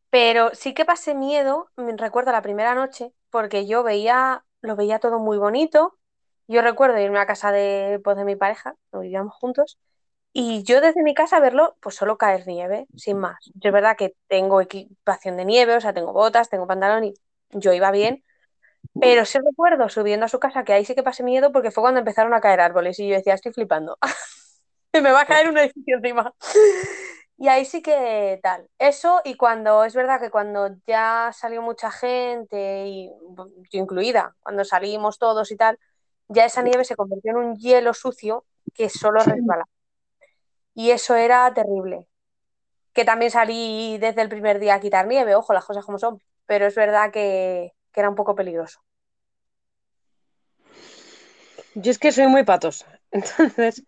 Pero 0.09 0.51
sí 0.53 0.73
que 0.73 0.85
pasé 0.85 1.15
miedo, 1.15 1.69
me 1.75 1.95
recuerdo 1.97 2.31
la 2.31 2.41
primera 2.41 2.73
noche, 2.75 3.13
porque 3.29 3.67
yo 3.67 3.83
veía, 3.83 4.45
lo 4.61 4.75
veía 4.75 4.99
todo 4.99 5.19
muy 5.19 5.37
bonito. 5.37 5.97
Yo 6.47 6.61
recuerdo 6.61 6.99
irme 6.99 7.19
a 7.19 7.25
casa 7.25 7.51
de, 7.51 7.99
pues, 8.03 8.15
de 8.17 8.23
mi 8.25 8.35
pareja, 8.37 8.75
no 8.91 9.01
vivíamos 9.01 9.33
juntos, 9.35 9.77
Y 10.39 10.61
yo 10.61 10.81
desde 10.81 11.01
mi 11.01 11.15
casa 11.15 11.39
verlo, 11.39 11.75
pues 11.79 11.95
solo 11.95 12.19
caer 12.19 12.45
nieve, 12.45 12.85
sin 12.95 13.17
más. 13.17 13.37
Yo 13.55 13.69
es 13.69 13.73
verdad 13.73 13.97
que 13.97 14.13
tengo 14.27 14.61
equipación 14.61 15.35
de 15.35 15.45
nieve, 15.45 15.75
o 15.75 15.81
sea, 15.81 15.93
tengo 15.93 16.13
botas, 16.13 16.47
tengo 16.51 16.67
pantalón 16.67 17.05
y 17.05 17.15
yo 17.49 17.73
iba 17.73 17.89
bien. 17.89 18.23
Pero 19.01 19.25
sí 19.25 19.39
recuerdo 19.39 19.89
subiendo 19.89 20.27
a 20.27 20.29
su 20.29 20.39
casa 20.39 20.63
que 20.63 20.73
ahí 20.73 20.85
sí 20.85 20.93
que 20.93 21.01
pasé 21.01 21.23
miedo 21.23 21.51
porque 21.51 21.71
fue 21.71 21.81
cuando 21.81 22.01
empezaron 22.01 22.35
a 22.35 22.39
caer 22.39 22.59
árboles 22.59 22.99
y 22.99 23.07
yo 23.07 23.15
decía, 23.15 23.33
estoy 23.33 23.51
flipando. 23.51 23.97
me 24.93 25.11
va 25.11 25.21
a 25.21 25.25
caer 25.25 25.49
un 25.49 25.57
edificio 25.57 25.97
encima. 25.97 26.31
Y 27.39 27.47
ahí 27.47 27.65
sí 27.65 27.81
que 27.81 28.39
tal. 28.43 28.69
Eso 28.77 29.21
y 29.25 29.37
cuando 29.37 29.85
es 29.85 29.95
verdad 29.95 30.21
que 30.21 30.29
cuando 30.29 30.69
ya 30.85 31.31
salió 31.33 31.63
mucha 31.63 31.89
gente, 31.89 32.85
y 32.85 33.09
yo 33.71 33.79
incluida, 33.79 34.35
cuando 34.43 34.63
salimos 34.65 35.17
todos 35.17 35.49
y 35.49 35.55
tal, 35.55 35.79
ya 36.27 36.45
esa 36.45 36.61
nieve 36.61 36.85
se 36.85 36.95
convirtió 36.95 37.31
en 37.31 37.37
un 37.37 37.55
hielo 37.55 37.95
sucio 37.95 38.45
que 38.75 38.87
solo 38.89 39.19
resbala. 39.21 39.65
Y 40.77 40.91
eso 40.91 41.15
era 41.15 41.51
terrible. 41.55 42.05
Que 42.93 43.03
también 43.03 43.31
salí 43.31 43.97
desde 43.97 44.21
el 44.21 44.29
primer 44.29 44.59
día 44.59 44.75
a 44.75 44.79
quitar 44.79 45.07
nieve, 45.07 45.33
ojo, 45.33 45.51
las 45.51 45.65
cosas 45.65 45.83
como 45.83 45.97
son, 45.97 46.21
pero 46.45 46.67
es 46.67 46.75
verdad 46.75 47.11
que, 47.11 47.73
que 47.91 47.99
era 47.99 48.09
un 48.09 48.15
poco 48.15 48.35
peligroso. 48.35 48.79
Yo 51.73 51.89
es 51.89 51.97
que 51.97 52.11
soy 52.11 52.27
muy 52.27 52.43
patosa, 52.43 52.99
entonces 53.11 53.85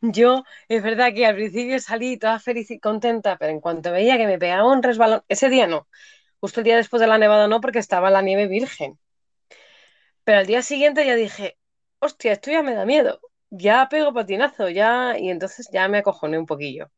yo 0.00 0.42
es 0.66 0.82
verdad 0.82 1.14
que 1.14 1.26
al 1.26 1.36
principio 1.36 1.78
salí 1.78 2.16
toda 2.16 2.40
feliz 2.40 2.68
y 2.72 2.80
contenta, 2.80 3.36
pero 3.38 3.52
en 3.52 3.60
cuanto 3.60 3.92
veía 3.92 4.18
que 4.18 4.26
me 4.26 4.40
pegaba 4.40 4.68
un 4.68 4.82
resbalón, 4.82 5.22
ese 5.28 5.48
día 5.48 5.68
no, 5.68 5.86
justo 6.40 6.58
el 6.58 6.64
día 6.64 6.76
después 6.76 7.00
de 7.00 7.06
la 7.06 7.18
nevada 7.18 7.46
no, 7.46 7.60
porque 7.60 7.78
estaba 7.78 8.10
la 8.10 8.22
nieve 8.22 8.48
virgen. 8.48 8.98
Pero 10.24 10.38
al 10.38 10.46
día 10.46 10.62
siguiente 10.62 11.06
ya 11.06 11.14
dije, 11.14 11.56
hostia, 12.00 12.32
esto 12.32 12.50
ya 12.50 12.64
me 12.64 12.74
da 12.74 12.84
miedo 12.84 13.20
ya 13.52 13.88
pego 13.90 14.12
patinazo, 14.14 14.68
ya, 14.70 15.16
y 15.18 15.30
entonces 15.30 15.68
ya 15.72 15.88
me 15.88 15.98
acojoné 15.98 16.38
un 16.38 16.46
poquillo. 16.46 16.90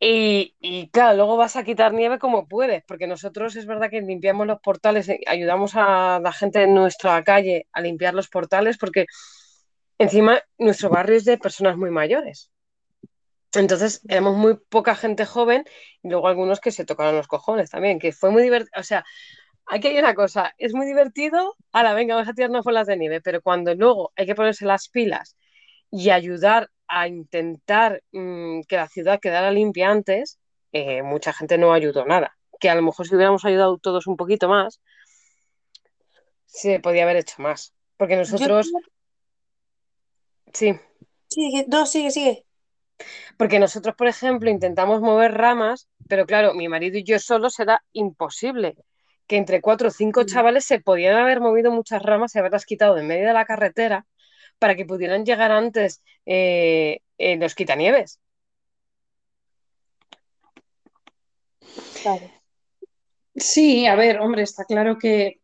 Y, 0.00 0.54
y, 0.60 0.90
claro, 0.90 1.16
luego 1.16 1.36
vas 1.36 1.56
a 1.56 1.64
quitar 1.64 1.92
nieve 1.94 2.18
como 2.18 2.46
puedes, 2.48 2.82
porque 2.86 3.06
nosotros 3.06 3.56
es 3.56 3.66
verdad 3.66 3.90
que 3.90 4.00
limpiamos 4.02 4.46
los 4.46 4.60
portales, 4.60 5.08
eh, 5.08 5.20
ayudamos 5.26 5.72
a 5.76 6.20
la 6.22 6.32
gente 6.32 6.62
en 6.62 6.74
nuestra 6.74 7.22
calle 7.24 7.66
a 7.72 7.80
limpiar 7.80 8.14
los 8.14 8.28
portales, 8.28 8.76
porque 8.78 9.06
encima 9.98 10.42
nuestro 10.58 10.90
barrio 10.90 11.16
es 11.16 11.24
de 11.24 11.38
personas 11.38 11.76
muy 11.76 11.90
mayores. 11.90 12.50
Entonces 13.54 14.00
éramos 14.08 14.36
muy 14.36 14.56
poca 14.68 14.96
gente 14.96 15.24
joven 15.26 15.64
y 16.02 16.08
luego 16.08 16.28
algunos 16.28 16.60
que 16.60 16.72
se 16.72 16.84
tocaron 16.84 17.16
los 17.16 17.28
cojones 17.28 17.70
también, 17.70 17.98
que 17.98 18.12
fue 18.12 18.30
muy 18.30 18.42
divertido. 18.42 18.80
O 18.80 18.84
sea, 18.84 19.04
aquí 19.66 19.88
hay 19.88 19.98
una 19.98 20.14
cosa, 20.14 20.54
es 20.58 20.74
muy 20.74 20.86
divertido, 20.86 21.56
la 21.72 21.94
venga, 21.94 22.14
vamos 22.14 22.28
a 22.28 22.34
tirarnos 22.34 22.64
bolas 22.64 22.86
de 22.86 22.96
nieve, 22.96 23.20
pero 23.20 23.42
cuando 23.42 23.74
luego 23.74 24.12
hay 24.16 24.26
que 24.26 24.34
ponerse 24.34 24.66
las 24.66 24.88
pilas 24.88 25.36
y 25.90 26.10
ayudar 26.10 26.70
a 26.86 27.08
intentar 27.08 28.02
mmm, 28.12 28.60
que 28.68 28.76
la 28.76 28.88
ciudad 28.88 29.20
quedara 29.20 29.50
limpia 29.50 29.90
antes, 29.90 30.38
eh, 30.72 31.02
mucha 31.02 31.32
gente 31.32 31.58
no 31.58 31.72
ayudó 31.72 32.04
nada. 32.04 32.36
Que 32.60 32.68
a 32.68 32.74
lo 32.74 32.82
mejor 32.82 33.06
si 33.06 33.14
hubiéramos 33.14 33.44
ayudado 33.44 33.78
todos 33.78 34.06
un 34.06 34.16
poquito 34.16 34.48
más, 34.48 34.80
se 36.46 36.80
podía 36.80 37.04
haber 37.04 37.16
hecho 37.16 37.42
más. 37.42 37.74
Porque 37.96 38.16
nosotros... 38.16 38.70
Yo... 38.72 38.78
Sí. 40.52 40.78
Sigue, 41.28 41.66
no, 41.68 41.86
sigue, 41.86 42.10
sigue. 42.10 42.44
Porque 43.36 43.58
nosotros, 43.58 43.96
por 43.96 44.06
ejemplo, 44.06 44.50
intentamos 44.50 45.00
mover 45.00 45.32
ramas, 45.32 45.88
pero 46.08 46.26
claro, 46.26 46.54
mi 46.54 46.68
marido 46.68 46.98
y 46.98 47.04
yo 47.04 47.18
solos 47.18 47.58
era 47.58 47.82
imposible 47.92 48.76
que 49.26 49.36
entre 49.36 49.60
cuatro 49.60 49.88
o 49.88 49.90
cinco 49.90 50.24
chavales 50.24 50.64
se 50.64 50.80
podían 50.80 51.16
haber 51.16 51.40
movido 51.40 51.70
muchas 51.70 52.02
ramas 52.02 52.34
y 52.34 52.38
haberlas 52.38 52.66
quitado 52.66 52.94
de 52.94 53.02
medio 53.02 53.26
de 53.26 53.32
la 53.32 53.44
carretera 53.44 54.06
para 54.58 54.76
que 54.76 54.84
pudieran 54.84 55.24
llegar 55.24 55.50
antes 55.52 56.02
eh, 56.26 57.00
eh, 57.18 57.36
los 57.36 57.54
quitanieves. 57.54 58.20
Claro. 62.02 62.30
Sí, 63.34 63.86
a 63.86 63.96
ver, 63.96 64.20
hombre, 64.20 64.42
está 64.42 64.64
claro 64.64 64.98
que, 64.98 65.40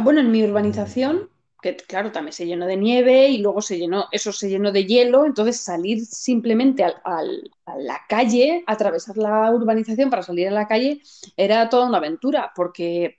bueno, 0.00 0.20
en 0.20 0.30
mi 0.30 0.42
urbanización 0.42 1.30
que 1.76 1.84
claro, 1.84 2.12
también 2.12 2.32
se 2.32 2.46
llenó 2.46 2.66
de 2.66 2.76
nieve 2.76 3.28
y 3.28 3.38
luego 3.38 3.62
se 3.62 3.78
llenó, 3.78 4.06
eso 4.12 4.32
se 4.32 4.48
llenó 4.48 4.72
de 4.72 4.84
hielo, 4.84 5.24
entonces 5.24 5.60
salir 5.60 6.04
simplemente 6.04 6.84
al, 6.84 6.96
al, 7.04 7.50
a 7.66 7.76
la 7.76 8.00
calle, 8.08 8.64
atravesar 8.66 9.16
la 9.16 9.50
urbanización 9.50 10.10
para 10.10 10.22
salir 10.22 10.48
a 10.48 10.52
la 10.52 10.66
calle, 10.66 11.00
era 11.36 11.68
toda 11.68 11.86
una 11.86 11.98
aventura, 11.98 12.52
porque 12.54 13.18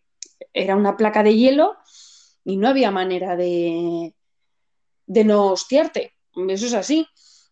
era 0.54 0.76
una 0.76 0.98
placa 0.98 1.24
de 1.24 1.36
hielo 1.36 1.78
y 2.44 2.58
no 2.58 2.68
había 2.68 2.92
manera 2.92 3.36
de, 3.36 4.14
de 5.06 5.24
no 5.24 5.48
hostiarte, 5.48 6.14
eso 6.48 6.66
es 6.66 6.74
así. 6.74 7.08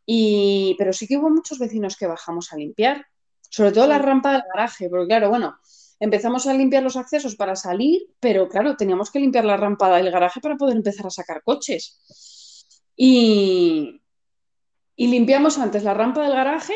Y, 0.05 0.75
pero 0.77 0.93
sí 0.93 1.05
que 1.05 1.17
hubo 1.17 1.29
muchos 1.29 1.59
vecinos 1.59 1.97
que 1.97 2.07
bajamos 2.07 2.53
a 2.53 2.55
limpiar, 2.55 3.05
sobre 3.49 3.71
todo 3.71 3.87
la 3.87 3.99
rampa 3.99 4.31
del 4.31 4.43
garaje, 4.53 4.89
porque 4.89 5.07
claro, 5.07 5.29
bueno, 5.29 5.57
empezamos 5.99 6.47
a 6.47 6.53
limpiar 6.53 6.83
los 6.83 6.95
accesos 6.95 7.35
para 7.35 7.55
salir, 7.55 8.01
pero 8.19 8.47
claro, 8.47 8.75
teníamos 8.75 9.11
que 9.11 9.19
limpiar 9.19 9.45
la 9.45 9.57
rampa 9.57 9.95
del 9.95 10.11
garaje 10.11 10.39
para 10.39 10.55
poder 10.55 10.77
empezar 10.77 11.07
a 11.07 11.11
sacar 11.11 11.41
coches. 11.43 11.99
Y, 12.95 14.01
y 14.95 15.07
limpiamos 15.07 15.57
antes 15.57 15.83
la 15.83 15.93
rampa 15.93 16.23
del 16.23 16.33
garaje 16.33 16.73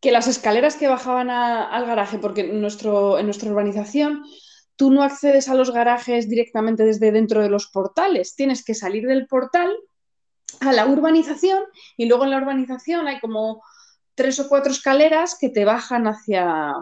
que 0.00 0.12
las 0.12 0.26
escaleras 0.26 0.76
que 0.76 0.88
bajaban 0.88 1.30
al 1.30 1.86
garaje, 1.86 2.18
porque 2.18 2.40
en, 2.40 2.60
nuestro, 2.60 3.18
en 3.18 3.26
nuestra 3.26 3.50
urbanización 3.50 4.24
tú 4.76 4.90
no 4.90 5.02
accedes 5.02 5.48
a 5.48 5.54
los 5.54 5.70
garajes 5.72 6.28
directamente 6.28 6.84
desde 6.84 7.12
dentro 7.12 7.42
de 7.42 7.50
los 7.50 7.66
portales, 7.66 8.34
tienes 8.34 8.64
que 8.64 8.74
salir 8.74 9.06
del 9.06 9.26
portal 9.26 9.76
a 10.60 10.72
la 10.72 10.86
urbanización 10.86 11.62
y 11.98 12.06
luego 12.06 12.24
en 12.24 12.30
la 12.30 12.38
urbanización 12.38 13.08
hay 13.08 13.20
como 13.20 13.62
tres 14.14 14.40
o 14.40 14.48
cuatro 14.48 14.72
escaleras 14.72 15.36
que 15.38 15.50
te 15.50 15.66
bajan 15.66 16.06
hacia, 16.06 16.72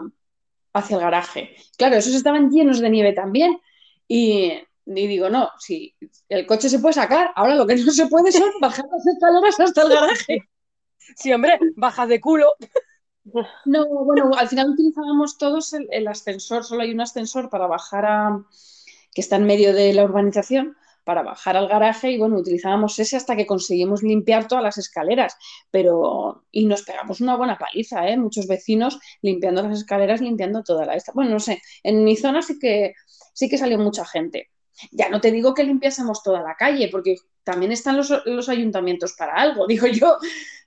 hacia 0.73 0.95
el 0.95 1.01
garaje. 1.01 1.55
Claro, 1.77 1.95
esos 1.95 2.13
estaban 2.13 2.49
llenos 2.49 2.79
de 2.79 2.89
nieve 2.89 3.13
también. 3.13 3.59
Y, 4.07 4.53
y, 4.85 5.07
digo, 5.07 5.29
no, 5.29 5.49
si 5.59 5.95
el 6.29 6.45
coche 6.45 6.69
se 6.69 6.79
puede 6.79 6.93
sacar, 6.93 7.31
ahora 7.35 7.55
lo 7.55 7.67
que 7.67 7.75
no 7.75 7.91
se 7.91 8.07
puede 8.07 8.31
son 8.31 8.49
bajar 8.61 8.85
las 8.91 9.05
escaleras 9.07 9.59
hasta 9.59 9.81
el 9.83 9.89
garaje. 9.89 10.49
Sí, 11.15 11.33
hombre, 11.33 11.59
bajas 11.75 12.09
de 12.09 12.21
culo. 12.21 12.53
No, 13.65 13.85
bueno, 13.85 14.31
al 14.35 14.47
final 14.47 14.71
utilizábamos 14.71 15.37
todos 15.37 15.73
el, 15.73 15.87
el, 15.91 16.07
ascensor, 16.07 16.63
solo 16.63 16.81
hay 16.81 16.91
un 16.91 17.01
ascensor 17.01 17.47
para 17.51 17.67
bajar 17.67 18.05
a 18.05 18.43
que 19.13 19.21
está 19.21 19.35
en 19.35 19.45
medio 19.45 19.71
de 19.71 19.93
la 19.93 20.03
urbanización, 20.03 20.75
para 21.09 21.23
bajar 21.23 21.57
al 21.57 21.67
garaje 21.67 22.11
y 22.11 22.19
bueno, 22.19 22.37
utilizábamos 22.37 22.99
ese 22.99 23.17
hasta 23.17 23.35
que 23.35 23.47
conseguimos 23.47 24.03
limpiar 24.03 24.47
todas 24.47 24.63
las 24.63 24.77
escaleras, 24.77 25.35
pero 25.71 26.43
y 26.51 26.67
nos 26.67 26.83
pegamos 26.83 27.19
una 27.19 27.35
buena 27.35 27.57
paliza, 27.57 28.07
¿eh? 28.07 28.15
muchos 28.15 28.45
vecinos 28.45 28.99
limpiando 29.23 29.63
las 29.63 29.79
escaleras, 29.79 30.21
limpiando 30.21 30.61
toda 30.61 30.85
la 30.85 30.93
esta. 30.93 31.11
Bueno, 31.13 31.31
no 31.31 31.39
sé, 31.39 31.63
en 31.81 32.03
mi 32.03 32.15
zona 32.15 32.43
sí 32.43 32.59
que 32.59 32.93
sí 33.33 33.49
que 33.49 33.57
salió 33.57 33.79
mucha 33.79 34.05
gente. 34.05 34.51
Ya 34.91 35.09
no 35.09 35.19
te 35.19 35.31
digo 35.31 35.55
que 35.55 35.63
limpiásemos 35.63 36.21
toda 36.21 36.43
la 36.43 36.53
calle, 36.53 36.89
porque 36.91 37.15
también 37.43 37.71
están 37.71 37.97
los, 37.97 38.13
los 38.25 38.47
ayuntamientos 38.47 39.13
para 39.13 39.33
algo, 39.33 39.65
digo 39.67 39.87
yo. 39.87 40.19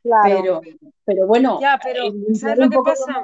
Claro. 0.03 0.61
Pero, 0.61 0.81
pero 1.05 1.27
bueno, 1.29 1.61
ya, 1.61 1.79
pero 1.81 2.09
eh, 2.09 2.35
¿sabes 2.35 2.59
lo 2.59 2.69
que 2.69 2.79
pasa? 2.85 3.23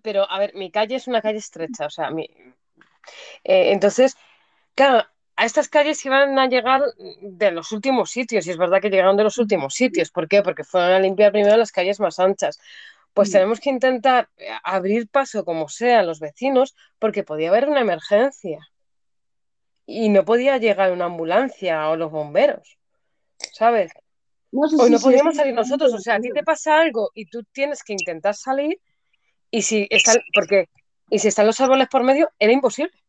Pero 0.00 0.24
a 0.30 0.38
ver, 0.38 0.54
mi 0.54 0.70
calle 0.70 0.94
es 0.94 1.06
una 1.06 1.20
calle 1.20 1.36
estrecha, 1.36 1.84
o 1.84 1.90
sea, 1.90 2.10
mi... 2.10 2.24
eh, 3.44 3.72
entonces, 3.72 4.16
claro, 4.74 5.04
a 5.42 5.44
estas 5.44 5.68
calles 5.68 6.06
iban 6.06 6.38
a 6.38 6.46
llegar 6.46 6.82
de 7.20 7.50
los 7.50 7.72
últimos 7.72 8.12
sitios, 8.12 8.46
y 8.46 8.50
es 8.52 8.56
verdad 8.56 8.80
que 8.80 8.90
llegaron 8.90 9.16
de 9.16 9.24
los 9.24 9.38
últimos 9.38 9.74
sitios. 9.74 10.12
¿Por 10.12 10.28
qué? 10.28 10.40
Porque 10.40 10.62
fueron 10.62 10.92
a 10.92 11.00
limpiar 11.00 11.32
primero 11.32 11.56
las 11.56 11.72
calles 11.72 11.98
más 11.98 12.20
anchas. 12.20 12.60
Pues 13.12 13.28
mm. 13.28 13.32
tenemos 13.32 13.58
que 13.58 13.70
intentar 13.70 14.28
eh, 14.36 14.46
abrir 14.62 15.08
paso 15.08 15.44
como 15.44 15.68
sea 15.68 15.98
a 15.98 16.02
los 16.04 16.20
vecinos, 16.20 16.76
porque 17.00 17.24
podía 17.24 17.48
haber 17.48 17.68
una 17.68 17.80
emergencia. 17.80 18.60
Y 19.84 20.10
no 20.10 20.24
podía 20.24 20.58
llegar 20.58 20.92
una 20.92 21.06
ambulancia 21.06 21.88
o 21.88 21.96
los 21.96 22.12
bomberos, 22.12 22.78
¿sabes? 23.52 23.90
No 24.52 24.68
sé 24.68 24.76
o 24.78 24.88
no 24.88 25.00
podíamos 25.00 25.34
salir 25.34 25.54
nosotros. 25.54 25.92
O 25.92 25.98
sea, 25.98 26.14
a 26.14 26.20
ti 26.20 26.30
te 26.32 26.44
pasa 26.44 26.80
algo 26.80 27.10
y 27.14 27.26
tú 27.26 27.42
tienes 27.50 27.82
que 27.82 27.94
intentar 27.94 28.36
salir, 28.36 28.80
y 29.50 29.62
si 29.62 29.88
están, 29.90 30.18
porque, 30.32 30.68
y 31.10 31.18
si 31.18 31.26
están 31.26 31.46
los 31.46 31.60
árboles 31.60 31.88
por 31.88 32.04
medio, 32.04 32.30
era 32.38 32.52
imposible. 32.52 33.01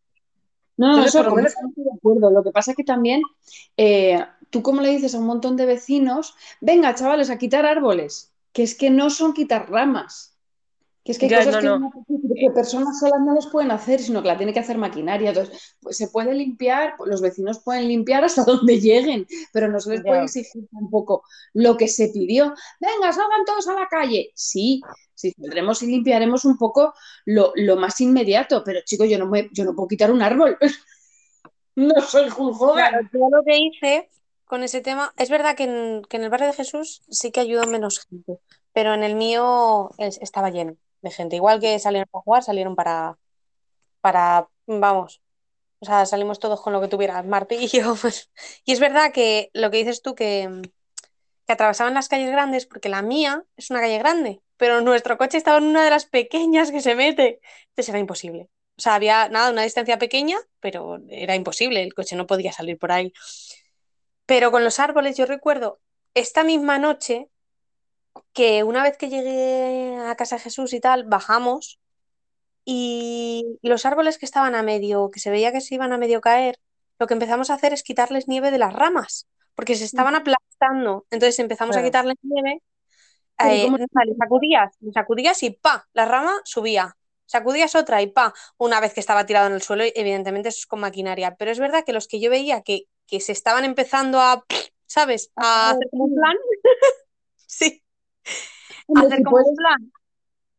No, 0.77 0.97
no, 0.97 1.05
eso 1.05 1.23
menos... 1.35 1.53
de 1.75 1.91
acuerdo. 1.95 2.31
Lo 2.31 2.43
que 2.43 2.51
pasa 2.51 2.71
es 2.71 2.77
que 2.77 2.83
también 2.83 3.21
eh, 3.77 4.23
tú 4.49 4.61
como 4.61 4.81
le 4.81 4.89
dices 4.89 5.15
a 5.15 5.19
un 5.19 5.25
montón 5.25 5.57
de 5.57 5.65
vecinos, 5.65 6.35
venga, 6.61 6.95
chavales, 6.95 7.29
a 7.29 7.37
quitar 7.37 7.65
árboles, 7.65 8.33
que 8.51 8.63
es 8.63 8.75
que 8.75 8.89
no 8.89 9.09
son 9.09 9.33
quitar 9.33 9.69
ramas. 9.69 10.32
Que 11.03 11.11
es 11.11 11.19
que 11.19 11.25
hay 11.25 11.31
ya, 11.31 11.43
cosas 11.43 11.63
no, 11.63 11.91
que, 12.07 12.13
no. 12.13 12.33
que, 12.33 12.51
personas 12.51 12.97
solas 12.97 13.19
no 13.19 13.35
les 13.35 13.47
pueden 13.47 13.71
hacer, 13.71 13.99
sino 13.99 14.21
que 14.21 14.29
la 14.29 14.37
tiene 14.37 14.53
que 14.53 14.61
hacer 14.61 14.77
maquinaria. 14.77 15.29
Entonces, 15.29 15.75
pues 15.81 15.97
se 15.97 16.07
puede 16.07 16.33
limpiar, 16.33 16.93
los 17.05 17.21
vecinos 17.21 17.61
pueden 17.61 17.89
limpiar 17.89 18.23
hasta 18.23 18.43
donde 18.45 18.79
lleguen, 18.79 19.27
pero 19.51 19.67
no 19.67 19.81
se 19.81 19.89
les 19.91 20.01
puede 20.01 20.23
exigir 20.23 20.65
tampoco 20.71 21.23
lo 21.53 21.75
que 21.75 21.89
se 21.89 22.07
pidió. 22.07 22.53
Venga, 22.79 23.11
salgan 23.11 23.43
todos 23.45 23.67
a 23.67 23.73
la 23.73 23.87
calle. 23.89 24.31
Sí, 24.33 24.81
sí, 25.13 25.31
saldremos 25.31 25.83
y 25.83 25.87
limpiaremos 25.87 26.45
un 26.45 26.57
poco 26.57 26.93
lo, 27.25 27.51
lo 27.55 27.75
más 27.75 27.99
inmediato, 27.99 28.63
pero 28.63 28.79
chicos, 28.85 29.09
yo 29.09 29.19
no, 29.19 29.27
me, 29.27 29.49
yo 29.51 29.65
no 29.65 29.75
puedo 29.75 29.89
quitar 29.89 30.09
un 30.09 30.21
árbol. 30.21 30.57
no 31.75 31.99
soy 32.01 32.29
Hulk 32.29 32.75
Claro, 32.75 32.99
yo 33.11 33.29
lo 33.29 33.43
que 33.43 33.57
hice 33.57 34.09
con 34.45 34.63
ese 34.63 34.79
tema. 34.79 35.13
Es 35.17 35.29
verdad 35.29 35.57
que 35.57 35.63
en, 35.65 36.03
que 36.07 36.15
en 36.15 36.23
el 36.23 36.29
barrio 36.29 36.47
de 36.47 36.53
Jesús 36.53 37.01
sí 37.09 37.31
que 37.31 37.41
ayudó 37.41 37.65
menos 37.65 38.05
gente, 38.07 38.39
pero 38.71 38.93
en 38.93 39.03
el 39.03 39.15
mío 39.15 39.89
es- 39.97 40.19
estaba 40.21 40.49
lleno 40.49 40.77
de 41.03 41.11
gente. 41.11 41.35
Igual 41.35 41.59
que 41.59 41.77
salieron 41.79 42.07
para 42.11 42.23
jugar, 42.23 42.43
salieron 42.43 42.75
para, 42.75 43.17
para, 44.01 44.49
vamos, 44.65 45.21
o 45.79 45.85
sea, 45.85 46.05
salimos 46.05 46.39
todos 46.39 46.61
con 46.61 46.73
lo 46.73 46.81
que 46.81 46.87
tuvieras, 46.87 47.25
martillo. 47.25 47.95
pues. 48.01 48.31
Y 48.65 48.71
es 48.73 48.79
verdad 48.79 49.11
que 49.11 49.51
lo 49.53 49.69
que 49.69 49.77
dices 49.77 50.01
tú, 50.01 50.15
que, 50.15 50.49
que 51.45 51.53
atravesaban 51.53 51.93
las 51.93 52.07
calles 52.07 52.31
grandes, 52.31 52.65
porque 52.65 52.89
la 52.89 53.01
mía 53.01 53.43
es 53.57 53.69
una 53.69 53.81
calle 53.81 53.99
grande, 53.99 54.41
pero 54.57 54.81
nuestro 54.81 55.17
coche 55.17 55.37
estaba 55.37 55.57
en 55.57 55.65
una 55.65 55.83
de 55.83 55.89
las 55.89 56.05
pequeñas 56.05 56.71
que 56.71 56.81
se 56.81 56.95
mete. 56.95 57.41
Entonces 57.69 57.89
era 57.89 57.99
imposible. 57.99 58.49
O 58.77 58.81
sea, 58.81 58.95
había 58.95 59.29
nada, 59.29 59.51
una 59.51 59.63
distancia 59.63 59.99
pequeña, 59.99 60.37
pero 60.59 60.99
era 61.09 61.35
imposible, 61.35 61.83
el 61.83 61.93
coche 61.93 62.15
no 62.15 62.27
podía 62.27 62.53
salir 62.53 62.79
por 62.79 62.91
ahí. 62.91 63.13
Pero 64.25 64.51
con 64.51 64.63
los 64.63 64.79
árboles, 64.79 65.17
yo 65.17 65.25
recuerdo 65.25 65.79
esta 66.13 66.43
misma 66.43 66.79
noche 66.79 67.29
que 68.33 68.63
una 68.63 68.83
vez 68.83 68.97
que 68.97 69.09
llegué 69.09 69.97
a 69.97 70.15
casa 70.15 70.35
de 70.37 70.41
Jesús 70.43 70.73
y 70.73 70.79
tal, 70.79 71.05
bajamos 71.05 71.79
y 72.65 73.59
los 73.61 73.85
árboles 73.85 74.17
que 74.17 74.25
estaban 74.25 74.55
a 74.55 74.63
medio, 74.63 75.09
que 75.11 75.19
se 75.19 75.31
veía 75.31 75.51
que 75.51 75.61
se 75.61 75.75
iban 75.75 75.93
a 75.93 75.97
medio 75.97 76.21
caer, 76.21 76.57
lo 76.99 77.07
que 77.07 77.13
empezamos 77.15 77.49
a 77.49 77.55
hacer 77.55 77.73
es 77.73 77.83
quitarles 77.83 78.27
nieve 78.27 78.51
de 78.51 78.57
las 78.59 78.73
ramas, 78.73 79.27
porque 79.55 79.75
se 79.75 79.85
estaban 79.85 80.15
aplastando. 80.15 81.05
Entonces 81.11 81.39
empezamos 81.39 81.77
a 81.77 81.83
quitarles 81.83 82.15
nieve, 82.23 82.61
eh, 83.39 83.59
¿cómo- 83.61 83.77
nada, 83.77 84.05
le 84.05 84.15
sacudías, 84.15 84.75
le 84.81 84.91
sacudías 84.93 85.43
y 85.43 85.51
pa, 85.51 85.87
la 85.93 86.05
rama 86.05 86.33
subía. 86.45 86.95
Sacudías 87.25 87.75
otra 87.75 88.01
y 88.01 88.07
pa, 88.07 88.33
una 88.57 88.79
vez 88.79 88.93
que 88.93 88.99
estaba 88.99 89.25
tirado 89.25 89.47
en 89.47 89.53
el 89.53 89.61
suelo, 89.61 89.83
evidentemente 89.95 90.49
eso 90.49 90.59
es 90.59 90.65
con 90.67 90.79
maquinaria. 90.81 91.35
Pero 91.37 91.51
es 91.51 91.59
verdad 91.59 91.83
que 91.85 91.93
los 91.93 92.07
que 92.07 92.19
yo 92.19 92.29
veía 92.29 92.61
que, 92.61 92.83
que 93.07 93.19
se 93.21 93.31
estaban 93.31 93.65
empezando 93.65 94.19
a, 94.21 94.45
¿sabes? 94.87 95.31
A 95.35 95.69
Ah, 95.69 95.71
hacer 95.71 95.87
como 95.91 96.05
un 96.05 96.15
plan. 96.15 96.35
Sí, 97.47 97.83
Hombre, 98.87 99.07
hacer 99.07 99.17
si 99.17 99.23
como 99.23 99.37
un 99.37 99.43
puedes- 99.43 99.57
plan. 99.57 99.91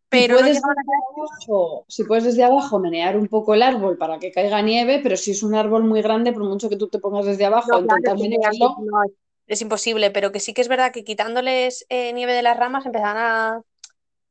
Pero 0.08 0.36
puedes 0.36 0.60
abajo, 0.62 1.84
si 1.88 2.04
puedes 2.04 2.24
desde 2.24 2.44
abajo 2.44 2.78
menear 2.78 3.16
un 3.16 3.26
poco 3.26 3.54
el 3.54 3.62
árbol 3.62 3.98
para 3.98 4.18
que 4.20 4.30
caiga 4.30 4.62
nieve, 4.62 5.00
pero 5.02 5.16
si 5.16 5.32
es 5.32 5.42
un 5.42 5.54
árbol 5.56 5.82
muy 5.84 6.02
grande, 6.02 6.32
por 6.32 6.44
mucho 6.44 6.68
que 6.68 6.76
tú 6.76 6.88
te 6.88 7.00
pongas 7.00 7.26
desde 7.26 7.46
abajo 7.46 7.80
No, 7.80 7.86
claro, 7.86 8.18
menearlo, 8.18 8.76
no, 8.80 9.02
es- 9.48 9.60
imposible, 9.62 10.10
pero 10.12 10.30
que 10.30 10.38
sí 10.40 10.54
que 10.54 10.60
es 10.62 10.68
verdad 10.68 10.92
que 10.92 11.02
quitándoles 11.04 11.84
eh, 11.88 12.12
nieve 12.12 12.32
de 12.32 12.42
las 12.42 12.56
ramas 12.56 12.86
empezaban 12.86 13.16
a 13.18 13.62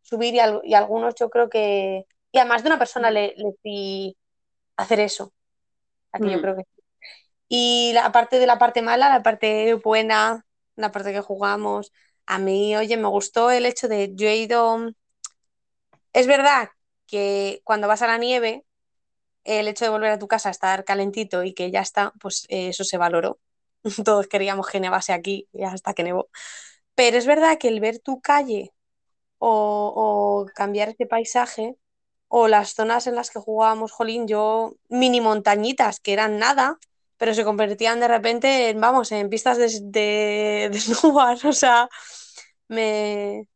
subir 0.04 0.34
y, 0.36 0.39
al- 0.39 0.62
y 0.63 0.74
algunos 0.74 1.15
yo 1.15 1.30
creo 1.30 1.50
que... 1.50 2.06
Y 2.32 2.39
a 2.39 2.46
más 2.46 2.63
de 2.63 2.69
una 2.69 2.80
persona 2.80 3.12
le, 3.12 3.36
le 3.38 4.15
hacer 4.78 5.00
eso. 5.00 5.34
Aquí 6.12 6.32
yo 6.32 6.38
Mm. 6.38 6.41
creo 6.41 6.56
que. 6.56 6.63
Y 7.50 7.91
la 7.93 8.12
parte 8.12 8.39
de 8.39 8.48
la 8.48 8.58
parte 8.60 8.82
mala, 8.82 9.10
la 9.10 9.24
parte 9.24 9.76
buena, 9.76 10.46
la 10.76 10.91
parte 10.91 11.13
que 11.13 11.22
jugamos, 11.22 11.91
a 12.25 12.39
mí, 12.39 12.75
oye, 12.75 12.97
me 12.97 13.07
gustó 13.07 13.51
el 13.51 13.65
hecho 13.65 13.88
de 13.88 14.12
yo 14.15 14.27
he 14.27 14.38
ido... 14.38 14.91
Es 16.13 16.27
verdad 16.27 16.69
que 17.07 17.62
cuando 17.63 17.88
vas 17.88 18.01
a 18.01 18.07
la 18.07 18.17
nieve, 18.17 18.65
el 19.43 19.67
hecho 19.67 19.86
de 19.86 19.91
volver 19.91 20.12
a 20.12 20.19
tu 20.19 20.27
casa, 20.27 20.49
estar 20.49 20.83
calentito 20.86 21.43
y 21.43 21.53
que 21.53 21.71
ya 21.71 21.81
está, 21.81 22.13
pues 22.21 22.45
eh, 22.49 22.69
eso 22.69 22.83
se 22.83 22.97
valoró. 22.97 23.39
Todos 24.05 24.27
queríamos 24.27 24.67
que 24.67 24.79
nevase 24.79 25.13
aquí 25.13 25.49
y 25.53 25.63
hasta 25.63 25.93
que 25.93 26.03
nevó. 26.03 26.29
Pero 26.95 27.17
es 27.17 27.25
verdad 27.27 27.57
que 27.59 27.69
el 27.69 27.79
ver 27.79 27.99
tu 27.99 28.21
calle 28.21 28.73
o, 29.39 29.93
o 29.95 30.45
cambiar 30.55 30.89
ese 30.89 31.05
paisaje 31.05 31.77
o 32.27 32.47
las 32.47 32.73
zonas 32.73 33.07
en 33.07 33.15
las 33.15 33.29
que 33.31 33.39
jugábamos, 33.39 33.91
jolín, 33.91 34.27
yo 34.27 34.75
mini 34.89 35.21
montañitas 35.21 35.99
que 35.99 36.13
eran 36.13 36.39
nada, 36.39 36.79
pero 37.23 37.33
se 37.33 37.45
convertían 37.45 38.01
de 38.01 38.09
repente 38.09 38.69
en, 38.69 38.81
vamos, 38.81 39.09
en 39.13 39.29
pistas 39.29 39.57
de, 39.57 39.69
de, 39.83 40.69
de 40.69 40.77
snowboard. 40.81 41.45
O 41.45 41.53
sea, 41.53 41.88
me, 42.67 43.47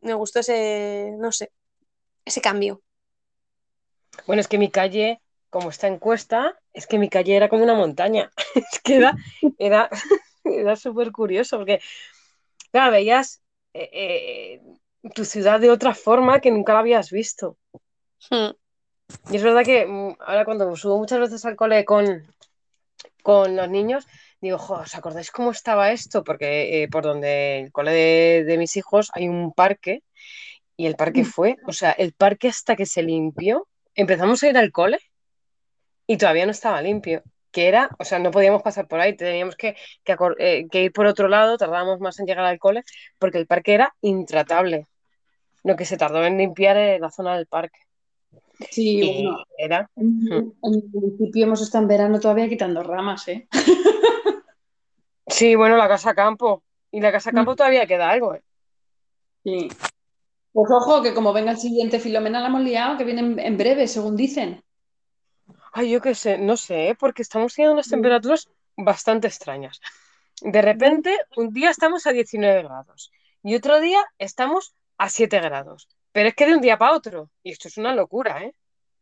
me 0.00 0.14
gustó 0.14 0.40
ese, 0.40 1.12
no 1.16 1.30
sé, 1.30 1.52
ese 2.24 2.40
cambio. 2.40 2.82
Bueno, 4.26 4.40
es 4.40 4.48
que 4.48 4.58
mi 4.58 4.72
calle, 4.72 5.20
como 5.50 5.70
está 5.70 5.86
en 5.86 6.00
cuesta, 6.00 6.58
es 6.72 6.88
que 6.88 6.98
mi 6.98 7.08
calle 7.08 7.36
era 7.36 7.48
como 7.48 7.62
una 7.62 7.74
montaña. 7.74 8.32
Es 8.56 8.80
que 8.80 8.96
era, 8.96 9.14
era, 9.56 9.88
era 10.44 10.74
súper 10.74 11.12
curioso, 11.12 11.58
porque, 11.58 11.78
claro, 12.72 12.90
veías 12.90 13.40
eh, 13.72 13.88
eh, 13.92 14.62
tu 15.14 15.24
ciudad 15.24 15.60
de 15.60 15.70
otra 15.70 15.94
forma 15.94 16.40
que 16.40 16.50
nunca 16.50 16.72
la 16.72 16.80
habías 16.80 17.12
visto. 17.12 17.56
Hmm. 18.28 18.50
Y 19.30 19.36
es 19.36 19.44
verdad 19.44 19.64
que 19.64 19.86
mm, 19.86 20.16
ahora 20.18 20.44
cuando 20.44 20.74
subo 20.74 20.98
muchas 20.98 21.20
veces 21.20 21.44
al 21.44 21.54
cole 21.54 21.84
con, 21.84 22.26
con 23.22 23.56
los 23.56 23.68
niños, 23.68 24.06
digo, 24.40 24.58
jo, 24.58 24.74
¿os 24.74 24.94
acordáis 24.94 25.30
cómo 25.30 25.50
estaba 25.50 25.92
esto? 25.92 26.24
Porque 26.24 26.82
eh, 26.82 26.88
por 26.88 27.04
donde 27.04 27.60
el 27.60 27.72
cole 27.72 27.92
de, 27.92 28.44
de 28.44 28.58
mis 28.58 28.76
hijos 28.76 29.10
hay 29.14 29.28
un 29.28 29.52
parque 29.52 30.02
y 30.76 30.86
el 30.86 30.96
parque 30.96 31.24
fue, 31.24 31.56
o 31.66 31.72
sea, 31.72 31.92
el 31.92 32.12
parque 32.12 32.48
hasta 32.48 32.76
que 32.76 32.86
se 32.86 33.02
limpió, 33.02 33.68
empezamos 33.94 34.42
a 34.42 34.48
ir 34.48 34.56
al 34.58 34.72
cole 34.72 34.98
y 36.06 36.16
todavía 36.16 36.46
no 36.46 36.52
estaba 36.52 36.82
limpio. 36.82 37.22
Que 37.50 37.68
era, 37.68 37.90
o 37.98 38.04
sea, 38.04 38.18
no 38.18 38.30
podíamos 38.30 38.62
pasar 38.62 38.88
por 38.88 38.98
ahí, 39.00 39.14
teníamos 39.14 39.56
que, 39.56 39.76
que 40.04 40.16
eh, 40.38 40.66
que 40.70 40.84
ir 40.84 40.92
por 40.92 41.06
otro 41.06 41.28
lado, 41.28 41.58
tardábamos 41.58 42.00
más 42.00 42.18
en 42.18 42.26
llegar 42.26 42.46
al 42.46 42.58
cole, 42.58 42.82
porque 43.18 43.38
el 43.38 43.46
parque 43.46 43.74
era 43.74 43.94
intratable. 44.00 44.86
Lo 45.62 45.76
que 45.76 45.84
se 45.84 45.98
tardó 45.98 46.24
en 46.24 46.38
limpiar 46.38 46.76
eh, 46.78 46.98
la 46.98 47.10
zona 47.10 47.36
del 47.36 47.46
parque. 47.46 47.78
Sí, 48.70 48.98
Y 48.98 49.24
bueno, 49.24 49.44
era. 49.58 49.90
en, 49.96 50.54
en 50.62 50.74
el 50.74 50.84
municipio 50.92 51.44
hemos 51.44 51.62
estado 51.62 51.82
en 51.82 51.88
verano 51.88 52.20
todavía 52.20 52.48
quitando 52.48 52.82
ramas, 52.82 53.26
¿eh? 53.28 53.48
Sí, 55.26 55.54
bueno, 55.54 55.76
la 55.76 55.88
casa 55.88 56.14
campo. 56.14 56.62
Y 56.90 57.00
la 57.00 57.10
casa 57.10 57.32
campo 57.32 57.56
todavía 57.56 57.86
queda 57.86 58.10
algo, 58.10 58.34
¿eh? 58.34 58.42
Sí. 59.44 59.68
Pues 60.52 60.70
ojo, 60.70 61.02
que 61.02 61.14
como 61.14 61.32
venga 61.32 61.52
el 61.52 61.58
siguiente 61.58 61.98
Filomena 61.98 62.40
la 62.40 62.48
hemos 62.48 62.60
liado, 62.62 62.98
que 62.98 63.04
viene 63.04 63.42
en, 63.42 63.56
breve, 63.56 63.88
según 63.88 64.14
dicen. 64.14 64.62
Ay, 65.72 65.90
yo 65.90 66.02
qué 66.02 66.14
sé, 66.14 66.36
no 66.36 66.58
sé, 66.58 66.90
¿eh? 66.90 66.94
porque 66.94 67.22
estamos 67.22 67.54
teniendo 67.54 67.72
unas 67.72 67.88
temperaturas 67.88 68.50
bastante 68.76 69.26
extrañas. 69.26 69.80
De 70.42 70.60
repente, 70.60 71.16
un 71.36 71.52
día 71.54 71.70
estamos 71.70 72.06
a 72.06 72.12
19 72.12 72.64
grados 72.64 73.10
y 73.42 73.54
otro 73.54 73.80
día 73.80 74.04
estamos 74.18 74.74
a 74.98 75.08
7 75.08 75.40
grados. 75.40 75.88
Pero 76.12 76.28
es 76.28 76.34
que 76.34 76.46
de 76.46 76.54
un 76.54 76.60
día 76.60 76.78
para 76.78 76.94
otro. 76.94 77.30
Y 77.42 77.52
esto 77.52 77.68
es 77.68 77.78
una 77.78 77.94
locura, 77.94 78.42
¿eh? 78.42 78.54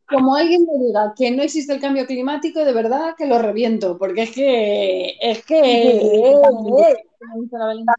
Como 0.06 0.34
alguien 0.34 0.66
me 0.66 0.84
diga 0.84 1.12
que 1.16 1.30
no 1.30 1.42
existe 1.42 1.72
el 1.72 1.80
cambio 1.80 2.04
climático, 2.06 2.64
de 2.64 2.72
verdad 2.72 3.14
que 3.16 3.26
lo 3.26 3.38
reviento, 3.38 3.96
porque 3.96 4.24
es 4.24 4.32
que, 4.32 5.16
es 5.20 5.44
que. 5.44 5.56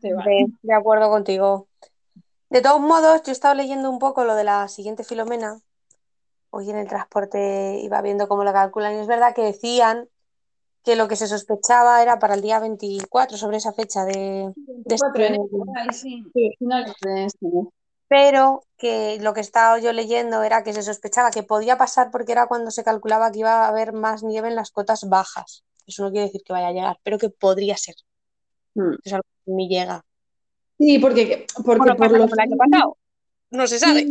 De, 0.01 0.47
de 0.61 0.73
acuerdo 0.73 1.09
contigo. 1.09 1.67
De 2.49 2.61
todos 2.61 2.81
modos, 2.81 3.21
yo 3.23 3.31
he 3.31 3.31
estado 3.31 3.55
leyendo 3.55 3.89
un 3.89 3.99
poco 3.99 4.25
lo 4.25 4.35
de 4.35 4.43
la 4.43 4.67
siguiente 4.67 5.05
Filomena. 5.05 5.61
Hoy 6.49 6.69
en 6.69 6.75
el 6.75 6.87
transporte 6.87 7.79
iba 7.81 8.01
viendo 8.01 8.27
cómo 8.27 8.43
lo 8.43 8.51
calculan 8.51 8.95
y 8.95 8.99
es 8.99 9.07
verdad 9.07 9.33
que 9.33 9.43
decían 9.43 10.09
que 10.83 10.97
lo 10.97 11.07
que 11.07 11.15
se 11.15 11.27
sospechaba 11.27 12.01
era 12.01 12.19
para 12.19 12.33
el 12.33 12.41
día 12.41 12.59
24, 12.59 13.37
sobre 13.37 13.57
esa 13.57 13.71
fecha 13.71 14.03
de, 14.03 14.13
de 14.13 14.53
24 14.67 15.23
de 15.23 15.35
este- 15.35 15.93
sí. 15.93 16.25
Sí. 17.39 17.69
Pero 18.11 18.65
que 18.77 19.19
lo 19.21 19.33
que 19.33 19.39
estaba 19.39 19.79
yo 19.79 19.93
leyendo 19.93 20.43
era 20.43 20.65
que 20.65 20.73
se 20.73 20.83
sospechaba 20.83 21.31
que 21.31 21.43
podía 21.43 21.77
pasar 21.77 22.11
porque 22.11 22.33
era 22.33 22.45
cuando 22.45 22.69
se 22.69 22.83
calculaba 22.83 23.31
que 23.31 23.39
iba 23.39 23.63
a 23.63 23.69
haber 23.69 23.93
más 23.93 24.21
nieve 24.21 24.49
en 24.49 24.55
las 24.55 24.71
cotas 24.71 25.07
bajas. 25.07 25.63
Eso 25.87 26.03
no 26.03 26.11
quiere 26.11 26.25
decir 26.25 26.41
que 26.43 26.51
vaya 26.51 26.67
a 26.67 26.73
llegar, 26.73 26.97
pero 27.03 27.17
que 27.17 27.29
podría 27.29 27.77
ser. 27.77 27.95
Mm. 28.73 28.95
Es 29.01 29.13
algo 29.13 29.25
que 29.45 29.67
llega. 29.69 30.03
Sí, 30.77 30.99
porque, 30.99 31.45
porque 31.63 31.77
Bueno, 31.77 31.95
por 31.95 31.97
pasa 31.97 32.17
lo 32.17 32.41
año 32.41 32.57
pasado. 32.57 32.97
No 33.49 33.65
se 33.65 33.79
sabe. 33.79 34.09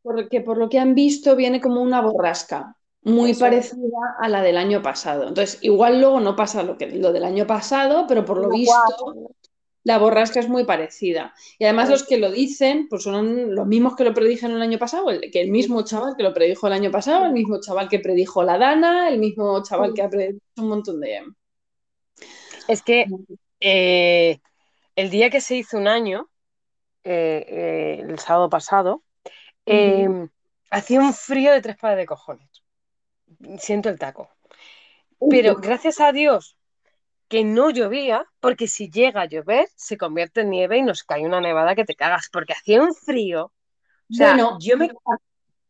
Porque 0.00 0.40
por 0.40 0.56
lo 0.56 0.70
que 0.70 0.78
han 0.78 0.94
visto 0.94 1.36
viene 1.36 1.60
como 1.60 1.82
una 1.82 2.00
borrasca, 2.00 2.74
muy 3.02 3.32
Eso 3.32 3.40
parecida 3.40 4.16
a 4.18 4.30
la 4.30 4.40
del 4.40 4.56
año 4.56 4.80
pasado. 4.80 5.28
Entonces, 5.28 5.58
igual 5.60 6.00
luego 6.00 6.20
no 6.20 6.36
pasa 6.36 6.62
lo 6.62 6.78
que 6.78 6.86
lo 6.86 7.12
del 7.12 7.24
año 7.24 7.46
pasado, 7.46 8.06
pero 8.08 8.24
por 8.24 8.38
lo 8.38 8.44
No 8.44 8.54
visto. 8.54 9.34
La 9.82 9.98
borrasca 9.98 10.40
es 10.40 10.48
muy 10.48 10.64
parecida. 10.64 11.34
Y 11.58 11.64
además 11.64 11.88
los 11.88 12.06
que 12.06 12.18
lo 12.18 12.30
dicen, 12.30 12.86
pues 12.88 13.02
son 13.02 13.54
los 13.54 13.66
mismos 13.66 13.96
que 13.96 14.04
lo 14.04 14.14
predijeron 14.14 14.56
el 14.56 14.62
año 14.62 14.78
pasado, 14.78 15.10
el, 15.10 15.30
que 15.30 15.40
el 15.40 15.50
mismo 15.50 15.82
chaval 15.82 16.16
que 16.16 16.22
lo 16.22 16.34
predijo 16.34 16.66
el 16.66 16.74
año 16.74 16.90
pasado, 16.90 17.26
el 17.26 17.32
mismo 17.32 17.60
chaval 17.60 17.88
que 17.88 17.98
predijo 17.98 18.42
la 18.42 18.58
Dana, 18.58 19.08
el 19.08 19.18
mismo 19.18 19.62
chaval 19.62 19.94
que 19.94 20.02
ha 20.02 20.10
predicho 20.10 20.40
un 20.58 20.68
montón 20.68 21.00
de... 21.00 21.22
Es 22.68 22.82
que 22.82 23.06
eh, 23.58 24.38
el 24.96 25.10
día 25.10 25.30
que 25.30 25.40
se 25.40 25.56
hizo 25.56 25.78
un 25.78 25.88
año, 25.88 26.28
eh, 27.04 27.46
eh, 27.48 28.04
el 28.06 28.18
sábado 28.18 28.50
pasado, 28.50 29.02
eh, 29.64 30.08
hacía 30.70 31.00
un 31.00 31.14
frío 31.14 31.52
de 31.52 31.62
tres 31.62 31.76
pares 31.76 31.98
de 31.98 32.06
cojones. 32.06 32.48
Siento 33.58 33.88
el 33.88 33.98
taco. 33.98 34.28
Pero 35.28 35.56
gracias 35.56 36.00
a 36.00 36.12
Dios 36.12 36.56
que 37.30 37.44
no 37.44 37.70
llovía, 37.70 38.26
porque 38.40 38.66
si 38.66 38.90
llega 38.90 39.22
a 39.22 39.26
llover, 39.26 39.68
se 39.76 39.96
convierte 39.96 40.42
en 40.42 40.50
nieve 40.50 40.76
y 40.78 40.82
nos 40.82 41.04
cae 41.04 41.24
una 41.24 41.40
nevada 41.40 41.74
que 41.74 41.86
te 41.86 41.94
cagas, 41.94 42.28
porque 42.30 42.52
hacía 42.52 42.82
un 42.82 42.94
frío. 42.94 43.44
O 43.46 43.52
sea, 44.10 44.32
Bueno, 44.32 44.58
yo 44.60 44.76
me. 44.76 44.90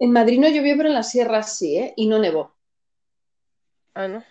en 0.01 0.13
Madrid 0.13 0.41
no 0.41 0.49
llovió, 0.49 0.77
pero 0.77 0.89
en 0.89 0.95
las 0.95 1.11
sierras 1.11 1.57
sí, 1.57 1.77
¿eh? 1.77 1.95
Y 1.97 2.09
no 2.09 2.19
nevó. 2.19 2.57
Ah, 3.95 4.09
no. 4.09 4.23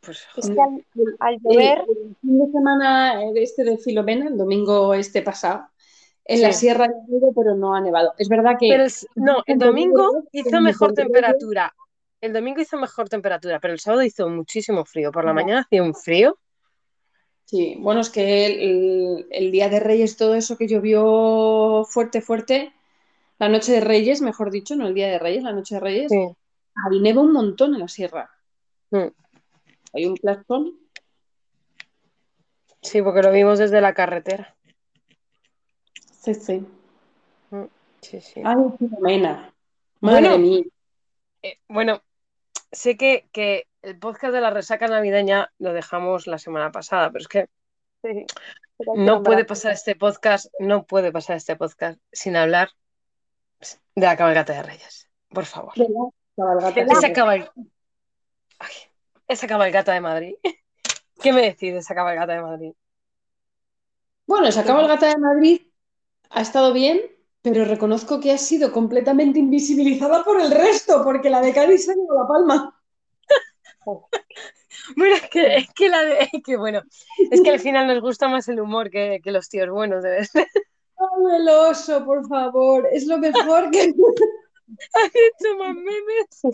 Pues 0.00 0.26
Es 0.36 0.48
que 0.48 0.60
al, 0.60 0.84
al 1.18 1.38
llover, 1.40 1.78
El, 1.88 1.96
el 2.08 2.16
fin 2.20 2.38
de 2.38 2.52
semana 2.52 3.22
este 3.34 3.64
de 3.64 3.78
Filomena, 3.78 4.28
el 4.28 4.38
domingo 4.38 4.94
este 4.94 5.22
pasado, 5.22 5.66
en 6.24 6.42
la 6.42 6.52
sierra 6.52 6.84
ha 6.84 6.88
llovido, 6.88 7.32
pero 7.34 7.56
no 7.56 7.74
ha 7.74 7.80
nevado. 7.80 8.14
Es 8.18 8.28
verdad 8.28 8.56
que 8.60 8.68
Pero 8.68 8.84
es- 8.84 9.06
no, 9.16 9.42
el 9.46 9.58
domingo 9.58 10.24
hizo 10.32 10.60
mejor 10.60 10.92
temperatura. 10.94 11.74
El 12.20 12.32
domingo 12.32 12.60
hizo 12.60 12.76
mejor 12.78 13.08
temperatura, 13.08 13.60
pero 13.60 13.72
el 13.74 13.80
sábado 13.80 14.02
hizo 14.02 14.28
muchísimo 14.28 14.84
frío. 14.84 15.12
Por 15.12 15.24
la 15.24 15.32
mañana 15.32 15.60
hacía 15.60 15.82
un 15.82 15.94
frío. 15.94 16.38
Sí, 17.44 17.76
bueno, 17.78 18.00
es 18.00 18.10
que 18.10 18.46
el, 18.46 19.26
el 19.30 19.50
día 19.52 19.68
de 19.68 19.80
Reyes, 19.80 20.16
todo 20.16 20.34
eso 20.34 20.56
que 20.58 20.66
llovió 20.68 21.84
fuerte, 21.88 22.20
fuerte, 22.20 22.74
la 23.38 23.48
noche 23.48 23.72
de 23.72 23.80
Reyes, 23.80 24.20
mejor 24.20 24.50
dicho, 24.50 24.76
no 24.76 24.86
el 24.88 24.94
día 24.94 25.08
de 25.08 25.18
Reyes, 25.18 25.44
la 25.44 25.52
noche 25.52 25.76
de 25.76 25.80
Reyes, 25.80 26.10
Sí. 26.10 26.18
ahí 26.90 27.00
neva 27.00 27.22
un 27.22 27.32
montón 27.32 27.72
en 27.74 27.80
la 27.80 27.88
sierra. 27.88 28.30
Mm. 28.90 29.06
Hay 29.94 30.06
un 30.06 30.14
plastón. 30.16 30.78
Sí, 32.82 33.00
porque 33.00 33.22
lo 33.22 33.32
vimos 33.32 33.58
desde 33.58 33.80
la 33.80 33.94
carretera. 33.94 34.56
Sí, 36.20 36.34
sí. 36.34 36.66
Sí, 38.02 38.20
sí. 38.20 38.42
Ay. 38.44 38.56
Madre 38.60 39.40
Bueno. 40.00 40.38
mía. 40.38 40.62
Eh, 41.42 41.58
bueno, 41.68 42.02
sé 42.72 42.96
que, 42.96 43.28
que 43.32 43.66
el 43.82 43.98
podcast 43.98 44.32
de 44.34 44.40
la 44.40 44.50
resaca 44.50 44.86
navideña 44.88 45.52
lo 45.58 45.72
dejamos 45.72 46.26
la 46.26 46.38
semana 46.38 46.70
pasada, 46.72 47.10
pero 47.10 47.22
es 47.22 47.28
que 47.28 47.48
sí, 48.02 48.26
pero 48.76 48.92
no 48.96 49.22
puede 49.22 49.44
pasar 49.44 49.72
este 49.72 49.96
podcast, 49.96 50.46
no 50.58 50.84
puede 50.84 51.12
pasar 51.12 51.36
este 51.36 51.56
podcast 51.56 52.00
sin 52.12 52.36
hablar 52.36 52.70
de 53.94 54.06
la 54.06 54.16
cabalgata 54.16 54.52
de 54.52 54.62
Reyes. 54.62 55.08
Por 55.30 55.44
favor. 55.44 55.74
De 55.74 55.88
la 55.88 56.10
cabalgata. 56.36 56.80
Esa, 56.80 57.12
cabal- 57.12 57.50
Ay, 58.58 58.72
esa 59.26 59.46
cabalgata 59.46 59.92
de 59.92 60.00
Madrid. 60.00 60.34
¿Qué 61.20 61.32
me 61.32 61.42
decís 61.42 61.72
de 61.72 61.78
esa 61.80 61.94
cabalgata 61.94 62.32
de 62.34 62.42
Madrid? 62.42 62.72
Bueno, 64.26 64.46
esa 64.46 64.64
cabalgata 64.64 65.06
de 65.08 65.16
Madrid 65.18 65.62
ha 66.30 66.40
estado 66.42 66.72
bien, 66.72 67.00
pero 67.42 67.64
reconozco 67.64 68.20
que 68.20 68.32
ha 68.32 68.38
sido 68.38 68.72
completamente 68.72 69.38
invisibilizada 69.38 70.24
por 70.24 70.40
el 70.40 70.50
resto, 70.50 71.02
porque 71.04 71.30
la 71.30 71.40
de 71.40 71.52
Cádiz 71.52 71.84
se 71.84 71.92
ha 71.92 71.94
llevado 71.94 72.22
la 72.22 72.28
palma. 72.28 72.82
Bueno, 74.96 75.16
es 75.16 75.28
que, 75.28 75.56
es 75.56 75.68
que 75.74 75.88
la 75.90 76.02
de, 76.02 76.28
es 76.32 76.42
que 76.42 76.56
bueno, 76.56 76.80
es 77.30 77.42
que 77.42 77.50
al 77.50 77.60
final 77.60 77.86
nos 77.86 78.00
gusta 78.00 78.26
más 78.28 78.48
el 78.48 78.58
humor 78.58 78.88
que, 78.90 79.20
que 79.22 79.32
los 79.32 79.48
tíos 79.48 79.68
buenos, 79.68 80.02
debe 80.02 80.24
ser. 80.24 80.46
Ay, 80.96 81.36
el 81.36 81.48
oso, 81.48 82.04
por 82.06 82.26
favor, 82.26 82.88
es 82.90 83.06
lo 83.06 83.18
mejor 83.18 83.70
que... 83.70 83.82
Han 84.94 85.06
hecho 85.06 85.58
más 85.58 85.74
memes. 85.74 86.44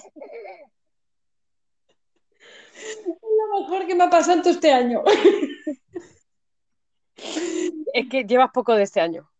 Es 2.76 3.06
lo 3.22 3.60
mejor 3.60 3.86
que 3.86 3.94
me 3.94 4.04
ha 4.04 4.10
pasado 4.10 4.48
este 4.48 4.72
año. 4.72 5.02
Es 7.92 8.08
que 8.08 8.24
llevas 8.24 8.50
poco 8.52 8.74
de 8.74 8.82
este 8.84 9.00
año. 9.00 9.30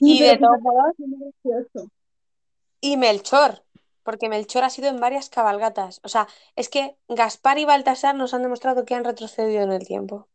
Y 0.00 0.20
de 0.22 0.36
todos 0.38 0.60
modos, 0.60 0.92
es 1.44 1.82
y 2.80 2.96
Melchor, 2.96 3.62
porque 4.02 4.28
Melchor 4.28 4.64
ha 4.64 4.70
sido 4.70 4.88
en 4.88 5.00
varias 5.00 5.28
cabalgatas. 5.30 6.00
O 6.04 6.08
sea, 6.08 6.28
es 6.54 6.68
que 6.68 6.96
Gaspar 7.08 7.58
y 7.58 7.64
Baltasar 7.64 8.14
nos 8.14 8.34
han 8.34 8.42
demostrado 8.42 8.84
que 8.84 8.94
han 8.94 9.04
retrocedido 9.04 9.62
en 9.62 9.72
el 9.72 9.86
tiempo. 9.86 10.28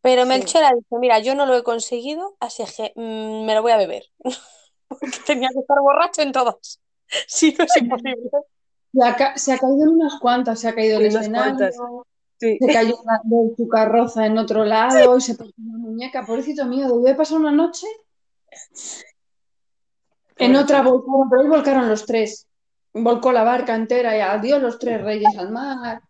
Pero 0.00 0.22
Sí. 0.22 0.28
Melchor 0.28 0.64
ha 0.64 0.74
dicho, 0.74 0.96
mira, 0.98 1.18
yo 1.20 1.34
no 1.34 1.46
lo 1.46 1.56
he 1.56 1.62
conseguido, 1.62 2.36
así 2.40 2.62
que 2.76 2.92
mm, 2.96 3.44
me 3.46 3.54
lo 3.54 3.62
voy 3.62 3.72
a 3.72 3.76
beber. 3.76 4.04
Porque 4.88 5.08
tenía 5.26 5.48
que 5.50 5.60
estar 5.60 5.78
borracho 5.80 6.22
en 6.22 6.32
todas. 6.32 6.80
Si 7.28 7.52
no 7.52 7.64
es 7.64 7.76
imposible. 7.76 8.30
Se 8.92 9.04
ha, 9.08 9.16
ca- 9.16 9.36
se 9.36 9.52
ha 9.52 9.58
caído 9.58 9.82
en 9.84 9.88
unas 9.90 10.18
cuantas, 10.20 10.58
se 10.60 10.68
ha 10.68 10.74
caído 10.74 10.98
el 10.98 11.06
En 11.06 11.10
unas 11.12 11.22
escenario, 11.22 11.56
cuantas. 11.56 11.76
Sí. 12.40 12.58
se 12.60 12.72
cayó 12.72 12.96
la- 13.04 13.20
de 13.24 13.54
su 13.56 13.68
carroza 13.68 14.26
en 14.26 14.38
otro 14.38 14.64
lado 14.64 15.16
y 15.16 15.20
se 15.20 15.34
partió 15.34 15.54
una 15.58 15.78
muñeca. 15.78 16.24
Pobrecito 16.26 16.64
mío, 16.66 16.86
debió 16.88 17.02
de 17.04 17.14
pasar 17.14 17.38
una 17.38 17.52
noche. 17.52 17.86
En 20.36 20.52
Pobrecito. 20.52 20.60
otra 20.62 20.82
volcaron, 20.82 21.30
pero 21.30 21.42
ahí 21.42 21.48
volcaron 21.48 21.88
los 21.88 22.06
tres. 22.06 22.46
Volcó 22.92 23.32
la 23.32 23.44
barca 23.44 23.74
entera 23.74 24.16
y 24.16 24.20
adiós 24.20 24.60
los 24.62 24.78
tres 24.78 25.02
reyes 25.02 25.36
al 25.36 25.50
mar. 25.50 26.02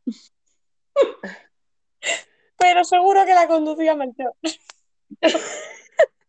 Pero 2.58 2.84
seguro 2.84 3.24
que 3.24 3.34
la 3.34 3.46
conducía 3.46 3.94
Melchor. 3.94 4.32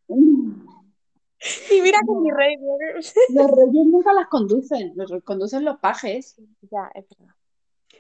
Y 0.08 1.82
mira 1.82 2.00
que 2.00 2.12
mi 2.20 2.32
rey. 2.32 2.58
¿no? 2.58 2.78
Los 2.90 3.52
reyes 3.52 3.86
nunca 3.86 4.14
las 4.14 4.28
conducen, 4.28 4.94
los 4.96 5.12
conducen 5.24 5.64
los 5.64 5.80
pajes. 5.80 6.36
Ya, 6.72 6.90
es 6.94 7.06
verdad. 7.10 7.34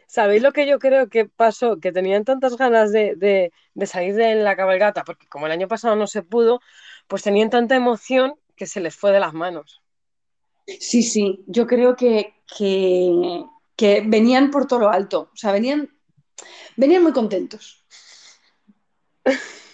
¿Sabéis 0.08 0.42
lo 0.42 0.52
que 0.52 0.68
yo 0.68 0.80
creo 0.80 1.10
que 1.10 1.26
pasó? 1.26 1.80
Que 1.80 1.92
tenían 1.92 2.26
tantas 2.26 2.58
ganas 2.58 2.92
de, 2.92 3.16
de- 3.16 3.52
de 3.74 3.86
salir 3.86 4.16
de 4.16 4.36
la 4.36 4.56
cabalgata, 4.56 5.04
porque 5.04 5.28
como 5.28 5.46
el 5.48 5.52
año 5.52 5.68
pasado 5.68 5.96
no 5.96 6.08
se 6.08 6.22
pudo, 6.24 6.60
pues 7.08 7.24
tenían 7.24 7.50
tanta 7.50 7.76
emoción 7.76 8.36
que 8.56 8.68
se 8.68 8.80
les 8.80 8.96
fue 8.96 9.12
de 9.12 9.20
las 9.20 9.34
manos. 9.34 9.82
Sí, 10.66 11.04
sí, 11.04 11.44
yo 11.48 11.68
creo 11.68 11.96
que, 11.96 12.34
que, 12.58 13.46
que 13.76 14.02
venían 14.06 14.50
por 14.50 14.68
todo 14.68 14.80
lo 14.80 14.90
alto, 14.90 15.30
o 15.34 15.38
sea, 15.38 15.52
venían, 15.52 15.90
venían 16.76 17.04
muy 17.04 17.14
contentos. 17.14 17.86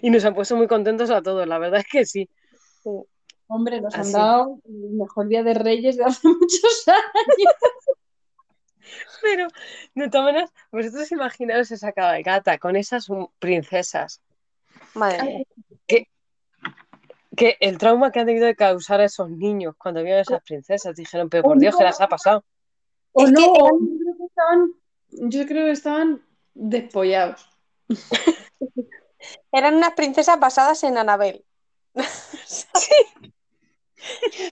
Y 0.00 0.08
nos 0.08 0.24
han 0.24 0.34
puesto 0.34 0.56
muy 0.56 0.66
contentos 0.66 1.10
a 1.10 1.20
todos, 1.20 1.46
la 1.46 1.58
verdad 1.58 1.80
es 1.80 1.86
que 1.86 2.06
sí. 2.06 2.30
Hombre, 3.48 3.82
nos 3.82 3.94
han 3.94 4.12
dado 4.12 4.58
el 4.64 4.90
mejor 4.92 5.28
día 5.28 5.42
de 5.42 5.52
Reyes 5.52 5.96
de 5.98 6.04
hace 6.04 6.26
muchos 6.40 6.88
años. 6.88 7.54
Pero, 9.22 9.48
de 9.94 10.08
todas 10.08 10.24
maneras, 10.24 10.50
vosotros 10.72 11.10
imaginaos 11.12 11.70
esa 11.70 11.92
cabalgata 11.92 12.58
con 12.58 12.76
esas 12.76 13.08
princesas, 13.38 14.22
Madre 14.94 15.22
mía. 15.22 15.44
Que 17.36 17.56
el 17.60 17.78
trauma 17.78 18.10
que 18.10 18.20
han 18.20 18.26
tenido 18.26 18.46
de 18.46 18.56
causar 18.56 19.00
a 19.00 19.04
esos 19.04 19.30
niños 19.30 19.74
cuando 19.78 20.02
vieron 20.02 20.18
a 20.18 20.22
esas 20.22 20.42
princesas, 20.42 20.94
dijeron, 20.94 21.28
pero 21.28 21.42
por 21.42 21.58
Dios, 21.58 21.74
¿qué 21.76 21.84
las 21.84 22.00
ha 22.00 22.08
pasado? 22.08 22.44
O 23.12 23.24
Es 23.24 23.32
no, 23.32 23.38
que 23.40 23.46
o 23.46 23.66
eran- 23.66 23.78
yo 23.80 23.86
creo 24.02 24.16
que 24.16 24.24
estaban, 24.26 24.72
yo 25.30 25.46
creo 25.46 25.64
que 25.66 25.70
estaban 25.72 26.22
despollados. 26.54 27.48
Eran 29.52 29.76
unas 29.76 29.92
princesas 29.94 30.38
basadas 30.38 30.82
en 30.84 30.98
Anabel. 30.98 31.44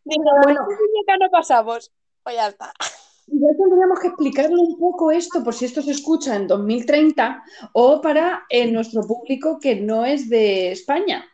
Digo, 0.04 0.24
Bueno. 0.42 0.62
muñeca 0.62 1.16
no 1.20 1.30
pasamos. 1.30 1.92
Pues 2.22 2.36
ya 2.36 2.48
está. 2.48 2.72
Ya 3.26 3.48
tendríamos 3.56 4.00
que 4.00 4.08
explicarle 4.08 4.56
un 4.56 4.78
poco 4.78 5.10
esto 5.10 5.42
por 5.42 5.54
si 5.54 5.64
esto 5.64 5.82
se 5.82 5.90
escucha 5.92 6.36
en 6.36 6.46
2030 6.46 7.42
o 7.72 8.00
para 8.00 8.44
eh, 8.48 8.70
nuestro 8.70 9.02
público 9.02 9.58
que 9.60 9.76
no 9.76 10.04
es 10.04 10.28
de 10.28 10.70
España. 10.72 11.24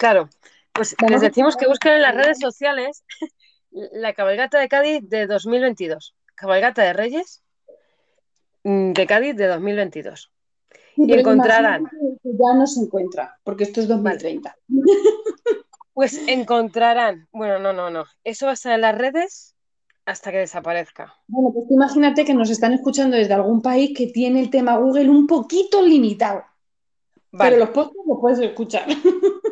Claro, 0.00 0.30
pues 0.72 0.96
les 1.10 1.20
decimos 1.20 1.58
que 1.58 1.68
busquen 1.68 1.92
en 1.92 2.00
las 2.00 2.14
redes 2.14 2.38
sociales 2.38 3.04
la 3.70 4.14
cabalgata 4.14 4.58
de 4.58 4.66
Cádiz 4.66 5.06
de 5.06 5.26
2022, 5.26 6.16
cabalgata 6.34 6.82
de 6.82 6.94
Reyes 6.94 7.42
mm, 8.64 8.92
de 8.92 9.06
Cádiz 9.06 9.36
de 9.36 9.46
2022. 9.46 10.32
Sí, 10.94 11.02
Y 11.06 11.12
encontrarán. 11.12 11.84
ya 12.22 12.54
no 12.54 12.66
se 12.66 12.80
encuentra, 12.80 13.38
porque 13.44 13.64
esto 13.64 13.80
es 13.82 13.88
2030. 13.88 14.56
Pues 15.92 16.18
encontrarán, 16.28 17.28
bueno, 17.30 17.58
no, 17.58 17.74
no, 17.74 17.90
no, 17.90 18.06
eso 18.24 18.46
va 18.46 18.52
a 18.52 18.54
estar 18.54 18.72
en 18.72 18.80
las 18.80 18.96
redes 18.96 19.54
hasta 20.06 20.30
que 20.30 20.38
desaparezca. 20.38 21.12
Bueno, 21.26 21.52
pues 21.52 21.66
imagínate 21.70 22.24
que 22.24 22.32
nos 22.32 22.48
están 22.48 22.72
escuchando 22.72 23.18
desde 23.18 23.34
algún 23.34 23.60
país 23.60 23.90
que 23.94 24.06
tiene 24.06 24.40
el 24.40 24.48
tema 24.48 24.78
Google 24.78 25.10
un 25.10 25.26
poquito 25.26 25.82
limitado. 25.82 26.44
Vale, 27.32 27.50
Pero 27.50 27.64
los 27.66 27.74
podcasts 27.74 28.02
los 28.06 28.18
puedes 28.18 28.38
escuchar. 28.38 28.86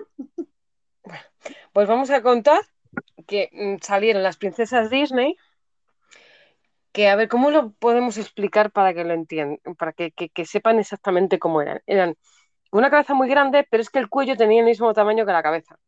pues 1.73 1.89
vamos 1.89 2.11
a 2.11 2.23
contar 2.23 2.61
que 3.27 3.51
mm, 3.53 3.77
salieron 3.83 4.23
las 4.23 4.37
princesas 4.37 4.91
Disney, 4.91 5.37
que 6.93 7.09
a 7.09 7.17
ver, 7.17 7.29
¿cómo 7.29 7.51
lo 7.51 7.73
podemos 7.73 8.17
explicar 8.19 8.71
para 8.73 8.95
que 8.95 9.05
lo 9.05 9.15
entiendan, 9.15 9.59
para 9.77 9.93
que, 9.93 10.11
que- 10.13 10.31
que 10.31 10.45
sepan 10.47 10.79
exactamente 10.79 11.39
cómo 11.39 11.63
eran? 11.63 11.81
Eran 11.87 12.17
una 12.73 12.91
cabeza 12.91 13.15
muy 13.15 13.29
grande, 13.29 13.67
pero 13.71 13.83
es 13.83 13.91
que 13.91 13.99
el 13.99 14.09
cuello 14.09 14.37
tenía 14.37 14.61
el 14.61 14.67
mismo 14.67 14.93
tamaño 14.95 15.25
que 15.27 15.33
la 15.33 15.43
cabeza. 15.43 15.79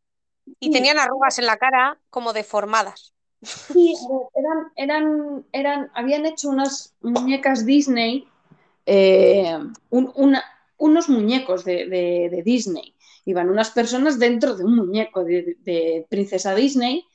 Y 0.59 0.67
Sí. 0.67 0.71
tenían 0.71 0.99
arrugas 0.99 1.37
en 1.39 1.45
la 1.45 1.57
cara 1.57 1.99
como 2.09 2.33
deformadas. 2.33 3.13
Sí, 3.41 3.93
a 4.05 4.13
ver, 4.13 4.27
eran, 4.35 4.71
eran, 4.75 5.45
eran, 5.51 5.91
habían 5.93 6.25
hecho 6.25 6.49
unas 6.49 6.93
muñecas 7.01 7.65
Disney, 7.65 8.27
eh, 8.85 9.57
un- 9.89 10.11
una- 10.15 10.43
unos 10.77 11.09
muñecos 11.09 11.63
de, 11.63 11.87
de- 11.87 12.29
de 12.31 12.43
Disney. 12.43 12.95
Iban 13.25 13.49
unas 13.49 13.71
personas 13.71 14.19
dentro 14.19 14.55
de 14.55 14.63
un 14.63 14.75
muñeco 14.75 15.23
de, 15.23 16.05
princesa 16.09 16.55
Disney. 16.55 17.05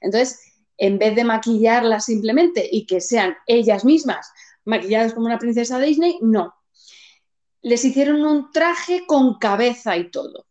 Entonces, 0.00 0.40
en 0.76 0.98
vez 0.98 1.14
de 1.14 1.24
maquillarlas 1.24 2.04
simplemente 2.04 2.68
y 2.70 2.86
que 2.86 3.00
sean 3.00 3.36
ellas 3.46 3.84
mismas 3.84 4.30
maquilladas 4.64 5.14
como 5.14 5.26
una 5.26 5.38
princesa 5.38 5.78
Disney, 5.78 6.18
no. 6.20 6.54
Les 7.62 7.84
hicieron 7.84 8.24
un 8.24 8.50
traje 8.50 9.06
con 9.06 9.38
cabeza 9.38 9.96
y 9.96 10.10
todo. 10.10 10.46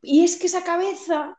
Y 0.00 0.24
es 0.24 0.36
que 0.36 0.46
esa 0.46 0.64
cabeza 0.64 1.36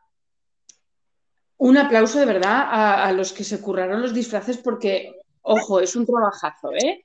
un 1.56 1.76
aplauso 1.76 2.20
de 2.20 2.26
verdad 2.26 2.68
a 2.70 3.12
los 3.12 3.32
que 3.32 3.42
se 3.42 3.60
curraron 3.60 4.00
los 4.00 4.14
disfraces 4.14 4.58
porque, 4.58 5.12
ojo, 5.42 5.80
es 5.80 5.96
un 5.96 6.06
trabajazo, 6.06 6.72
¿eh? 6.72 7.04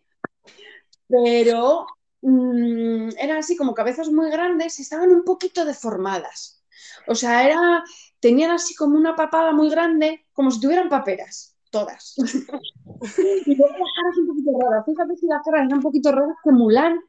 pero 1.07 1.85
mm, 2.23 3.09
eran 3.19 3.37
así 3.37 3.55
como 3.55 3.73
cabezas 3.73 4.09
muy 4.09 4.29
grandes 4.31 4.79
y 4.79 4.81
estaban 4.81 5.11
un 5.11 5.23
poquito 5.23 5.65
deformadas. 5.65 6.63
O 7.07 7.15
sea, 7.15 7.45
era, 7.45 7.83
tenían 8.19 8.51
así 8.51 8.75
como 8.75 8.97
una 8.97 9.15
papada 9.15 9.51
muy 9.51 9.69
grande, 9.69 10.25
como 10.33 10.51
si 10.51 10.59
tuvieran 10.59 10.89
paperas, 10.89 11.55
todas. 11.69 12.15
y 12.17 13.55
luego 13.55 13.73
las 13.77 13.91
caras 13.95 14.17
un 14.17 14.27
poquito 14.27 14.51
raras. 14.59 14.85
Fíjate 14.85 15.15
si 15.17 15.27
las 15.27 15.41
caras 15.43 15.61
eran 15.65 15.73
un 15.73 15.81
poquito 15.81 16.11
raras 16.11 16.37
que 16.43 16.51
Mulan 16.51 16.99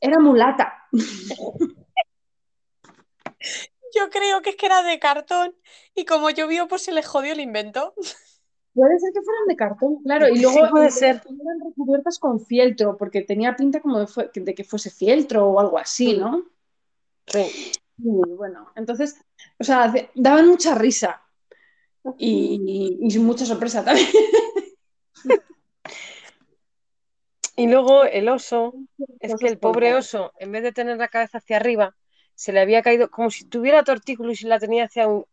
era 0.00 0.18
mulata. 0.18 0.72
Yo 3.94 4.10
creo 4.10 4.42
que 4.42 4.50
es 4.50 4.56
que 4.56 4.66
era 4.66 4.82
de 4.82 4.98
cartón 4.98 5.54
y 5.94 6.04
como 6.04 6.30
llovió, 6.30 6.66
pues 6.66 6.82
se 6.82 6.92
le 6.92 7.02
jodió 7.02 7.32
el 7.32 7.40
invento. 7.40 7.94
Puede 8.74 8.98
ser 8.98 9.12
que 9.12 9.22
fueran 9.22 9.46
de 9.46 9.56
cartón, 9.56 10.02
claro. 10.02 10.28
Y 10.28 10.40
luego 10.40 10.64
Sí, 10.64 10.70
puede 10.70 10.90
ser. 10.90 11.22
eran 11.24 11.60
recubiertas 11.64 12.18
con 12.18 12.40
fieltro, 12.40 12.96
porque 12.96 13.22
tenía 13.22 13.54
pinta 13.54 13.80
como 13.80 14.00
de, 14.00 14.54
que 14.54 14.64
fuese 14.64 14.90
fieltro 14.90 15.46
o 15.46 15.60
algo 15.60 15.78
así, 15.78 16.16
¿no? 16.16 16.44
Sí. 17.26 17.72
Y 17.98 18.10
bueno, 18.36 18.72
entonces, 18.74 19.16
o 19.58 19.64
sea, 19.64 19.92
daban 20.14 20.48
mucha 20.48 20.74
risa 20.74 21.22
y, 22.18 22.98
y 23.00 23.18
mucha 23.20 23.46
sorpresa 23.46 23.84
también. 23.84 24.08
Y 27.56 27.68
luego 27.68 28.04
el 28.04 28.28
oso, 28.28 28.74
es 29.20 29.36
que 29.36 29.46
el 29.46 29.58
pobre 29.58 29.94
oso, 29.94 30.32
en 30.38 30.50
vez 30.50 30.62
de 30.64 30.72
tener 30.72 30.96
la 30.96 31.08
cabeza 31.08 31.38
hacia 31.38 31.56
arriba, 31.56 31.94
se 32.34 32.52
le 32.52 32.60
había 32.60 32.82
caído 32.82 33.10
como 33.10 33.30
si 33.30 33.44
tuviera 33.44 33.84
tortícolis 33.84 34.42
y 34.42 34.48
la 34.48 34.58
tenía 34.58 34.84
hacia 34.84 35.06
un, 35.06 35.24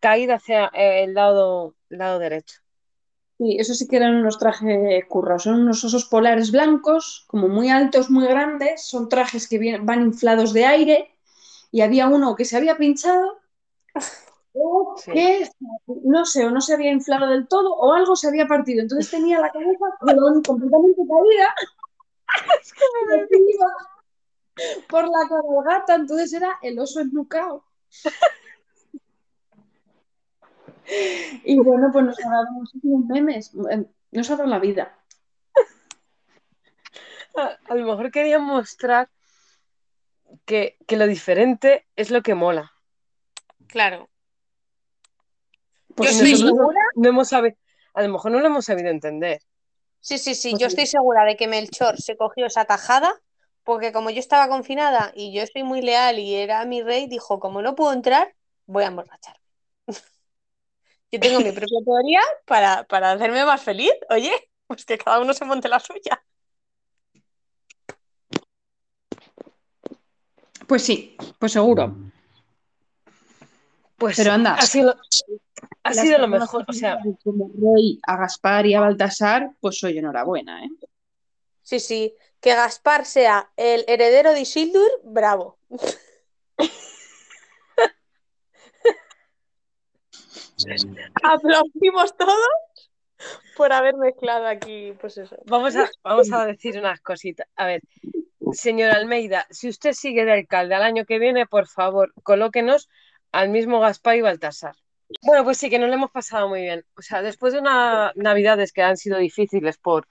caída 0.00 0.36
hacia 0.36 0.70
eh, 0.72 1.04
el 1.04 1.12
lado, 1.12 1.74
lado 1.90 2.18
derecho. 2.18 2.60
Sí, 3.38 3.56
eso 3.60 3.72
sí 3.72 3.86
que 3.86 3.96
eran 3.96 4.16
unos 4.16 4.38
trajes 4.38 5.04
curros. 5.06 5.44
Son 5.44 5.60
unos 5.60 5.84
osos 5.84 6.04
polares 6.06 6.50
blancos, 6.50 7.24
como 7.28 7.46
muy 7.48 7.70
altos, 7.70 8.10
muy 8.10 8.26
grandes. 8.26 8.82
Son 8.82 9.08
trajes 9.08 9.48
que 9.48 9.58
vienen- 9.58 9.86
van 9.86 10.02
inflados 10.02 10.52
de 10.52 10.66
aire. 10.66 11.10
Y 11.70 11.82
había 11.82 12.08
uno 12.08 12.34
que 12.34 12.44
se 12.44 12.56
había 12.56 12.76
pinchado, 12.76 13.38
o 14.54 14.96
Sí. 14.98 15.12
que 15.12 15.50
no 16.04 16.24
sé, 16.24 16.46
o 16.46 16.50
no 16.50 16.60
se 16.60 16.74
había 16.74 16.90
inflado 16.90 17.28
del 17.28 17.46
todo, 17.46 17.74
o 17.74 17.92
algo 17.92 18.16
se 18.16 18.26
había 18.26 18.46
partido. 18.48 18.80
Entonces 18.82 19.10
tenía 19.10 19.38
la 19.38 19.50
cabeza 19.52 19.84
completamente 20.00 21.02
caída. 21.08 21.54
y 23.30 23.54
iba 23.54 23.66
por 24.88 25.04
la 25.04 25.28
cabalgata. 25.28 25.94
Entonces 25.94 26.32
era 26.32 26.58
el 26.62 26.78
oso 26.78 27.00
ennucado. 27.00 27.62
Y 31.44 31.56
bueno, 31.58 31.90
pues 31.92 32.04
nos 32.04 32.24
ha 32.24 32.28
dado 32.30 32.50
muchísimos 32.52 33.04
memes. 33.06 33.52
Nos 34.10 34.30
ha 34.30 34.36
dado 34.36 34.48
la 34.48 34.58
vida. 34.58 34.96
A, 37.36 37.56
a 37.68 37.74
lo 37.74 37.86
mejor 37.86 38.10
querían 38.10 38.42
mostrar 38.42 39.08
que, 40.44 40.78
que 40.86 40.96
lo 40.96 41.06
diferente 41.06 41.86
es 41.96 42.10
lo 42.10 42.22
que 42.22 42.34
mola. 42.34 42.72
Claro. 43.66 44.08
Pues 45.94 46.18
Yo 46.18 46.24
estoy 46.24 46.36
segura. 46.48 46.80
no 46.94 47.08
hemos 47.08 47.28
sabi- 47.28 47.56
a 47.94 48.02
lo 48.02 48.08
mejor 48.08 48.30
no 48.32 48.40
lo 48.40 48.46
hemos 48.46 48.64
sabido 48.64 48.88
entender. 48.88 49.40
Sí, 50.00 50.16
sí, 50.18 50.34
sí. 50.34 50.50
Pues 50.50 50.60
Yo 50.62 50.68
sí. 50.68 50.74
estoy 50.74 50.86
segura 50.86 51.24
de 51.24 51.36
que 51.36 51.48
Melchor 51.48 52.00
se 52.00 52.16
cogió 52.16 52.46
esa 52.46 52.64
tajada 52.64 53.12
porque 53.64 53.92
como 53.92 54.08
yo 54.10 54.20
estaba 54.20 54.48
confinada 54.48 55.12
y 55.14 55.32
yo 55.34 55.44
soy 55.46 55.62
muy 55.64 55.82
leal 55.82 56.18
y 56.18 56.34
era 56.34 56.64
mi 56.64 56.82
rey, 56.82 57.06
dijo, 57.08 57.38
como 57.40 57.60
no 57.60 57.74
puedo 57.74 57.92
entrar, 57.92 58.34
voy 58.66 58.84
a 58.84 58.88
emborrachar. 58.88 59.37
Yo 61.10 61.20
tengo 61.20 61.40
mi 61.40 61.52
propia 61.52 61.78
teoría 61.84 62.20
para, 62.44 62.84
para 62.84 63.12
hacerme 63.12 63.44
más 63.44 63.62
feliz. 63.62 63.92
Oye, 64.10 64.30
pues 64.66 64.84
que 64.84 64.98
cada 64.98 65.20
uno 65.20 65.32
se 65.32 65.44
monte 65.44 65.68
la 65.68 65.80
suya. 65.80 66.22
Pues 70.66 70.82
sí, 70.82 71.16
pues 71.38 71.52
seguro. 71.52 71.96
Pues 73.96 74.16
Pero 74.16 74.32
anda. 74.32 74.54
ha 74.54 74.66
sido, 74.66 74.94
ha 75.82 75.94
Las 75.94 76.00
sido 76.00 76.18
lo 76.18 76.28
mejor. 76.28 76.66
O 76.68 76.72
sea, 76.72 76.98
como 77.24 77.50
rey 77.54 77.98
a 78.06 78.18
Gaspar 78.18 78.66
y 78.66 78.74
a 78.74 78.80
Baltasar, 78.80 79.50
pues 79.60 79.78
soy 79.78 79.96
enhorabuena, 79.96 80.62
¿eh? 80.62 80.68
Sí, 81.62 81.80
sí. 81.80 82.14
Que 82.40 82.54
Gaspar 82.54 83.06
sea 83.06 83.50
el 83.56 83.84
heredero 83.88 84.32
de 84.32 84.40
Isildur, 84.42 84.88
bravo. 85.04 85.58
Aplaudimos 91.22 92.16
todos 92.16 92.88
por 93.56 93.72
haber 93.72 93.96
mezclado 93.96 94.46
aquí, 94.46 94.92
pues 95.00 95.18
eso. 95.18 95.36
vamos 95.46 95.76
a, 95.76 95.88
vamos 96.02 96.32
a 96.32 96.46
decir 96.46 96.78
unas 96.78 97.00
cositas. 97.00 97.46
A 97.56 97.66
ver, 97.66 97.82
señor 98.52 98.90
Almeida, 98.90 99.46
si 99.50 99.68
usted 99.68 99.92
sigue 99.92 100.24
de 100.24 100.32
alcalde 100.32 100.74
al 100.74 100.82
año 100.82 101.04
que 101.04 101.18
viene, 101.18 101.46
por 101.46 101.66
favor, 101.66 102.12
colóquenos 102.22 102.88
al 103.32 103.50
mismo 103.50 103.80
Gaspar 103.80 104.16
y 104.16 104.20
Baltasar. 104.22 104.74
Bueno, 105.22 105.42
pues 105.42 105.58
sí, 105.58 105.70
que 105.70 105.78
nos 105.78 105.88
lo 105.88 105.94
hemos 105.94 106.10
pasado 106.10 106.48
muy 106.48 106.62
bien. 106.62 106.84
O 106.96 107.02
sea, 107.02 107.22
después 107.22 107.52
de 107.52 107.60
unas 107.60 108.14
navidades 108.14 108.72
que 108.72 108.82
han 108.82 108.96
sido 108.96 109.18
difíciles 109.18 109.78
por 109.78 110.06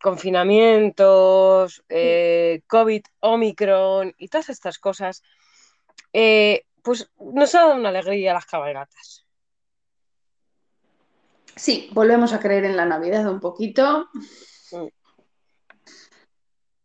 confinamientos, 0.00 1.84
eh, 1.88 2.62
COVID, 2.66 3.02
Omicron 3.20 4.14
y 4.18 4.28
todas 4.28 4.48
estas 4.50 4.78
cosas, 4.78 5.22
eh, 6.12 6.64
pues 6.82 7.10
nos 7.18 7.54
ha 7.54 7.62
dado 7.62 7.74
una 7.76 7.88
alegría 7.88 8.34
las 8.34 8.46
cabalgatas. 8.46 9.25
Sí, 11.56 11.88
volvemos 11.92 12.34
a 12.34 12.40
creer 12.40 12.66
en 12.66 12.76
la 12.76 12.84
Navidad 12.84 13.26
un 13.30 13.40
poquito. 13.40 14.10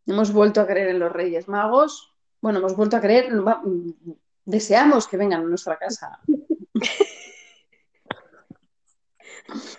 Hemos 0.06 0.32
vuelto 0.32 0.62
a 0.62 0.66
creer 0.66 0.88
en 0.88 0.98
los 0.98 1.12
Reyes 1.12 1.46
Magos. 1.46 2.16
Bueno, 2.40 2.58
hemos 2.58 2.74
vuelto 2.74 2.96
a 2.96 3.00
creer, 3.00 3.30
deseamos 4.46 5.06
que 5.06 5.18
vengan 5.18 5.42
a 5.42 5.44
nuestra 5.44 5.78
casa. 5.78 6.18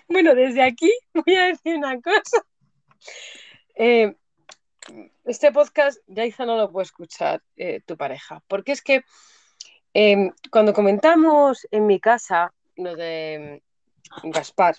Bueno, 0.07 0.35
desde 0.35 0.61
aquí 0.61 0.91
voy 1.13 1.35
a 1.35 1.45
decir 1.45 1.75
una 1.77 1.99
cosa. 1.99 2.45
Eh, 3.73 4.15
este 5.23 5.51
podcast, 5.51 5.99
Yaiza 6.05 6.45
no 6.45 6.57
lo 6.57 6.71
puede 6.71 6.83
escuchar 6.83 7.41
eh, 7.55 7.81
tu 7.83 7.97
pareja, 7.97 8.43
porque 8.47 8.73
es 8.73 8.83
que 8.83 9.03
eh, 9.95 10.31
cuando 10.51 10.73
comentamos 10.73 11.67
en 11.71 11.87
mi 11.87 11.99
casa 11.99 12.53
lo 12.75 12.95
de 12.95 13.63
Gaspar, 14.23 14.75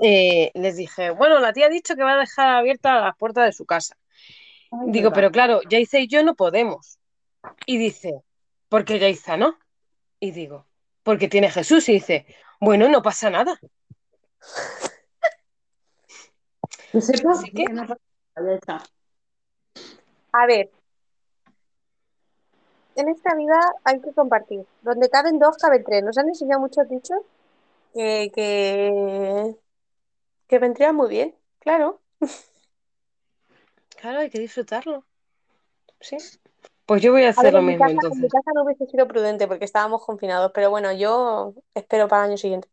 eh, 0.00 0.50
les 0.54 0.76
dije, 0.76 1.10
bueno, 1.10 1.38
la 1.38 1.52
tía 1.52 1.66
ha 1.66 1.70
dicho 1.70 1.94
que 1.94 2.02
va 2.02 2.14
a 2.14 2.18
dejar 2.18 2.48
abierta 2.56 3.00
la 3.00 3.12
puerta 3.14 3.44
de 3.44 3.52
su 3.52 3.64
casa. 3.64 3.96
Digo, 4.86 5.12
pero 5.12 5.30
claro, 5.30 5.60
Yaiza 5.68 6.00
y 6.00 6.08
yo 6.08 6.24
no 6.24 6.34
podemos. 6.34 6.98
Y 7.66 7.78
dice, 7.78 8.22
¿por 8.68 8.84
qué 8.84 8.98
Yaiza 8.98 9.36
no? 9.36 9.56
Y 10.18 10.32
digo, 10.32 10.66
porque 11.02 11.28
tiene 11.28 11.48
Jesús. 11.50 11.88
Y 11.88 11.92
dice, 11.94 12.26
bueno, 12.60 12.88
no 12.88 13.02
pasa 13.02 13.30
nada. 13.30 13.58
Así 16.92 17.50
que-. 17.52 17.66
A 20.32 20.46
ver, 20.46 20.70
en 22.96 23.08
esta 23.08 23.34
vida 23.36 23.60
hay 23.84 24.00
que 24.00 24.12
compartir. 24.12 24.66
Donde 24.82 25.08
caben 25.08 25.38
dos, 25.38 25.56
caben 25.56 25.84
tres. 25.84 26.02
Nos 26.02 26.18
han 26.18 26.28
enseñado 26.28 26.60
muchos 26.60 26.88
dichos 26.88 27.18
que, 27.94 28.30
que, 28.34 29.56
que 30.48 30.58
vendrían 30.60 30.96
muy 30.96 31.08
bien, 31.10 31.36
claro. 31.60 32.02
Claro, 33.96 34.20
hay 34.20 34.30
que 34.30 34.38
disfrutarlo. 34.40 35.06
Sí. 36.00 36.18
Pues 36.86 37.02
yo 37.02 37.12
voy 37.12 37.24
a 37.24 37.30
A 37.36 37.42
hacer 37.42 37.42
ver, 37.42 37.54
lo 37.54 37.60
en 37.60 37.66
mi 37.66 37.74
mismo 37.74 37.88
casa, 37.98 38.00
en 38.10 38.20
mi 38.20 38.28
casa 38.28 38.50
no 38.54 38.64
hubiese 38.64 38.86
sido 38.86 39.08
prudente 39.08 39.48
porque 39.48 39.64
estábamos 39.64 40.04
confinados, 40.04 40.52
pero 40.54 40.70
bueno, 40.70 40.92
yo 40.92 41.54
espero 41.74 42.08
para 42.08 42.24
el 42.24 42.30
año 42.30 42.38
siguiente. 42.38 42.68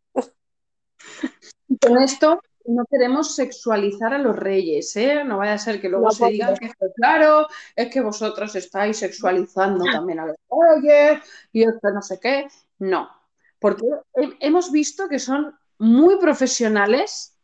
Y 1.68 1.78
con 1.78 1.98
esto 2.00 2.40
no 2.66 2.84
queremos 2.90 3.34
sexualizar 3.34 4.14
a 4.14 4.18
los 4.18 4.36
reyes, 4.36 4.94
¿eh? 4.96 5.24
No 5.24 5.38
vaya 5.38 5.54
a 5.54 5.58
ser 5.58 5.80
que 5.80 5.88
luego 5.88 6.06
No, 6.06 6.10
se 6.10 6.24
por 6.24 6.30
diga 6.32 6.46
favor. 6.46 6.58
que 6.58 6.66
esto, 6.66 6.86
claro, 6.96 7.46
es 7.74 7.92
que 7.92 8.00
vosotros 8.00 8.54
estáis 8.54 8.98
sexualizando 8.98 9.84
también 9.90 10.20
a 10.20 10.26
los 10.26 10.36
reyes 10.82 11.20
y 11.52 11.62
esto 11.64 11.90
no 11.92 12.02
sé 12.02 12.20
qué. 12.20 12.48
No, 12.78 13.08
porque 13.62 13.84
he- 14.16 14.36
hemos 14.40 14.70
visto 14.72 15.08
que 15.08 15.18
son 15.18 15.54
muy 15.78 16.18
profesionales, 16.18 17.38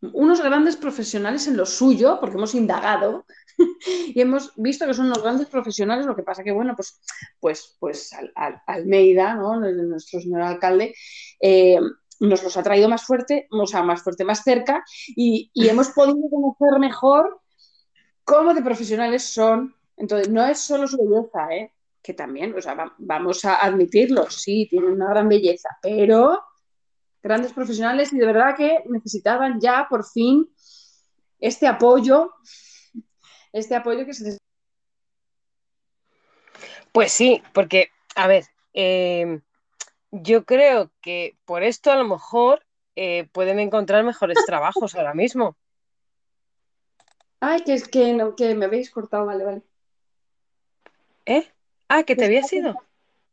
unos 0.00 0.40
grandes 0.42 0.76
profesionales 0.76 1.46
en 1.48 1.56
lo 1.56 1.66
suyo, 1.66 2.18
porque 2.20 2.36
hemos 2.36 2.54
indagado 2.54 3.26
y 4.14 4.20
hemos 4.20 4.52
visto 4.56 4.86
que 4.86 4.94
son 4.94 5.06
unos 5.06 5.22
grandes 5.22 5.48
profesionales. 5.48 6.06
Lo 6.06 6.16
que 6.16 6.22
pasa 6.22 6.42
que, 6.44 6.52
bueno, 6.52 6.74
pues, 6.76 7.00
pues, 7.40 7.76
pues 7.80 8.12
Al- 8.12 8.32
Al- 8.34 8.62
Almeida, 8.66 9.34
¿no? 9.34 9.58
Nuestro 9.60 10.20
señor 10.20 10.42
alcalde, 10.42 10.94
eh, 11.40 11.78
nos 12.20 12.42
los 12.44 12.56
ha 12.56 12.62
traído 12.62 12.88
más 12.88 13.04
fuerte, 13.04 13.48
o 13.50 13.66
sea, 13.66 13.82
más 13.82 14.02
fuerte, 14.02 14.24
más 14.24 14.42
cerca, 14.44 14.84
y, 15.08 15.50
y 15.52 15.68
hemos 15.70 15.88
podido 15.90 16.18
conocer 16.30 16.78
mejor 16.80 17.40
cómo 18.24 18.54
de 18.54 18.62
profesionales 18.62 19.22
son. 19.24 19.74
Entonces, 19.96 20.28
no 20.28 20.44
es 20.46 20.58
solo 20.58 20.86
su 20.88 20.96
belleza, 20.98 21.48
¿eh? 21.54 21.72
Que 22.04 22.12
también, 22.14 22.54
o 22.56 22.60
sea, 22.60 22.74
va- 22.74 22.94
vamos 22.98 23.44
a 23.46 23.56
admitirlo, 23.56 24.30
sí, 24.30 24.68
tienen 24.70 24.92
una 24.92 25.08
gran 25.08 25.28
belleza, 25.28 25.70
pero 25.82 26.44
grandes 27.22 27.54
profesionales 27.54 28.12
y 28.12 28.18
de 28.18 28.26
verdad 28.26 28.54
que 28.56 28.84
necesitaban 28.86 29.58
ya 29.58 29.86
por 29.88 30.04
fin 30.04 30.46
este 31.40 31.66
apoyo 31.66 32.30
este 33.54 33.74
apoyo 33.74 34.04
que 34.04 34.12
se 34.12 34.24
les... 34.24 34.38
Pues 36.92 37.12
sí, 37.12 37.42
porque, 37.54 37.88
a 38.16 38.26
ver, 38.26 38.44
eh, 38.74 39.40
yo 40.10 40.44
creo 40.44 40.90
que 41.00 41.38
por 41.46 41.62
esto 41.62 41.90
a 41.90 41.96
lo 41.96 42.04
mejor 42.04 42.66
eh, 42.96 43.28
pueden 43.32 43.60
encontrar 43.60 44.04
mejores 44.04 44.36
trabajos 44.46 44.94
ahora 44.94 45.14
mismo. 45.14 45.56
Ay, 47.40 47.62
que 47.62 47.74
es 47.74 47.88
que, 47.88 48.12
no, 48.12 48.34
que 48.34 48.54
me 48.54 48.66
habéis 48.66 48.90
cortado, 48.90 49.26
vale, 49.26 49.44
vale. 49.44 49.62
¿Eh? 51.26 51.53
Ah, 51.88 52.02
que 52.02 52.16
te 52.16 52.24
habías 52.24 52.52
ido. 52.52 52.72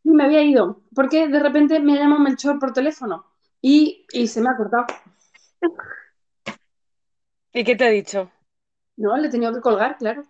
Sí, 0.03 0.09
me 0.09 0.23
había 0.25 0.41
ido, 0.41 0.81
porque 0.95 1.27
de 1.27 1.39
repente 1.39 1.79
me 1.79 1.95
llama 1.95 2.19
Melchor 2.19 2.59
por 2.59 2.73
teléfono 2.73 3.25
y, 3.61 4.05
y 4.11 4.27
se 4.27 4.41
me 4.41 4.49
ha 4.49 4.57
cortado. 4.57 4.85
¿Y 7.53 7.63
qué 7.63 7.75
te 7.75 7.85
ha 7.85 7.89
dicho? 7.89 8.31
No, 8.97 9.15
le 9.17 9.27
he 9.27 9.31
tenido 9.31 9.53
que 9.53 9.61
colgar, 9.61 9.97
claro. 9.97 10.23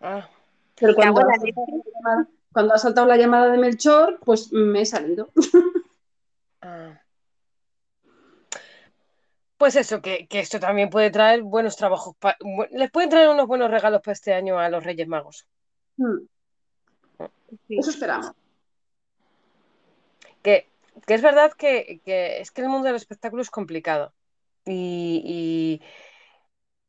Ah, 0.00 0.28
Pero 0.76 0.94
cuando, 0.94 1.20
ha 1.20 1.24
saltado 1.34 1.66
la 1.66 1.82
llamada- 1.92 2.28
cuando 2.52 2.74
ha 2.74 2.78
saltado 2.78 3.06
la 3.06 3.16
llamada 3.16 3.52
de 3.52 3.58
Melchor, 3.58 4.20
pues 4.24 4.52
me 4.52 4.82
he 4.82 4.86
salido. 4.86 5.30
ah. 6.62 7.00
Pues 9.56 9.74
eso, 9.74 10.00
que, 10.00 10.28
que 10.28 10.38
esto 10.38 10.60
también 10.60 10.88
puede 10.88 11.10
traer 11.10 11.42
buenos 11.42 11.76
trabajos. 11.76 12.14
pa- 12.20 12.36
bu- 12.40 12.68
les 12.70 12.90
pueden 12.92 13.10
traer 13.10 13.28
unos 13.28 13.48
buenos 13.48 13.70
regalos 13.70 14.00
para 14.02 14.12
este 14.12 14.32
año 14.32 14.58
a 14.58 14.68
los 14.68 14.84
Reyes 14.84 15.08
Magos. 15.08 15.46
Hmm, 15.96 16.26
Sí. 17.66 17.78
Eso 17.78 17.90
esperamos. 17.90 18.32
Que, 20.42 20.68
que 21.06 21.14
es 21.14 21.22
verdad 21.22 21.52
que, 21.52 22.00
que 22.04 22.40
es 22.40 22.50
que 22.50 22.62
el 22.62 22.68
mundo 22.68 22.86
del 22.86 22.96
espectáculo 22.96 23.42
es 23.42 23.50
complicado. 23.50 24.12
Y, 24.64 25.80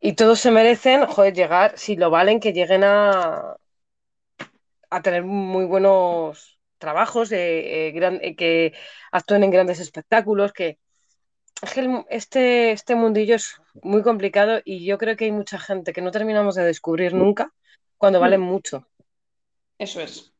y, 0.01 0.09
y 0.09 0.13
todos 0.13 0.39
se 0.39 0.51
merecen, 0.51 1.05
joder, 1.05 1.33
llegar, 1.33 1.77
si 1.77 1.95
lo 1.95 2.09
valen, 2.09 2.39
que 2.39 2.53
lleguen 2.53 2.83
a, 2.83 3.57
a 4.89 5.01
tener 5.01 5.23
muy 5.23 5.65
buenos 5.65 6.59
trabajos, 6.77 7.31
eh, 7.31 7.87
eh, 7.87 7.91
gran- 7.91 8.19
eh, 8.21 8.35
que 8.35 8.73
actúen 9.11 9.43
en 9.43 9.51
grandes 9.51 9.79
espectáculos, 9.79 10.53
que 10.53 10.77
es 11.61 11.73
que 11.73 12.05
este, 12.09 12.71
este 12.71 12.95
mundillo 12.95 13.35
es 13.35 13.61
muy 13.81 14.01
complicado 14.01 14.61
y 14.63 14.85
yo 14.85 14.97
creo 14.97 15.15
que 15.17 15.25
hay 15.25 15.31
mucha 15.31 15.59
gente 15.59 15.91
que 15.93 16.01
no 16.01 16.11
terminamos 16.11 16.55
de 16.55 16.63
descubrir 16.63 17.13
nunca 17.13 17.53
cuando 17.97 18.19
valen 18.19 18.41
mucho. 18.41 18.87
Eso 19.79 20.01
es. 20.01 20.33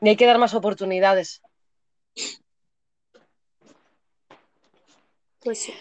Y 0.00 0.08
hay 0.08 0.16
que 0.16 0.26
dar 0.26 0.38
más 0.38 0.54
oportunidades. 0.54 1.42
Pues 5.40 5.58
sí. 5.58 5.74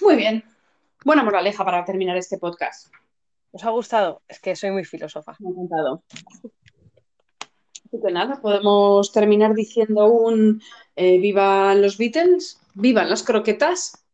Muy 0.00 0.16
bien. 0.16 0.44
Buena 1.04 1.22
moraleja 1.22 1.64
para 1.64 1.84
terminar 1.84 2.16
este 2.16 2.36
podcast. 2.36 2.92
¿Os 3.52 3.64
ha 3.64 3.70
gustado? 3.70 4.22
Es 4.26 4.40
que 4.40 4.56
soy 4.56 4.72
muy 4.72 4.84
filósofa. 4.84 5.36
Me 5.38 5.48
ha 5.48 5.52
encantado. 5.52 6.02
Así 7.86 8.00
que 8.04 8.12
nada, 8.12 8.40
podemos 8.40 9.12
terminar 9.12 9.54
diciendo 9.54 10.06
un 10.06 10.62
eh, 10.96 11.18
vivan 11.18 11.80
los 11.80 11.96
Beatles, 11.96 12.60
vivan 12.74 13.08
las 13.08 13.22
croquetas 13.22 14.04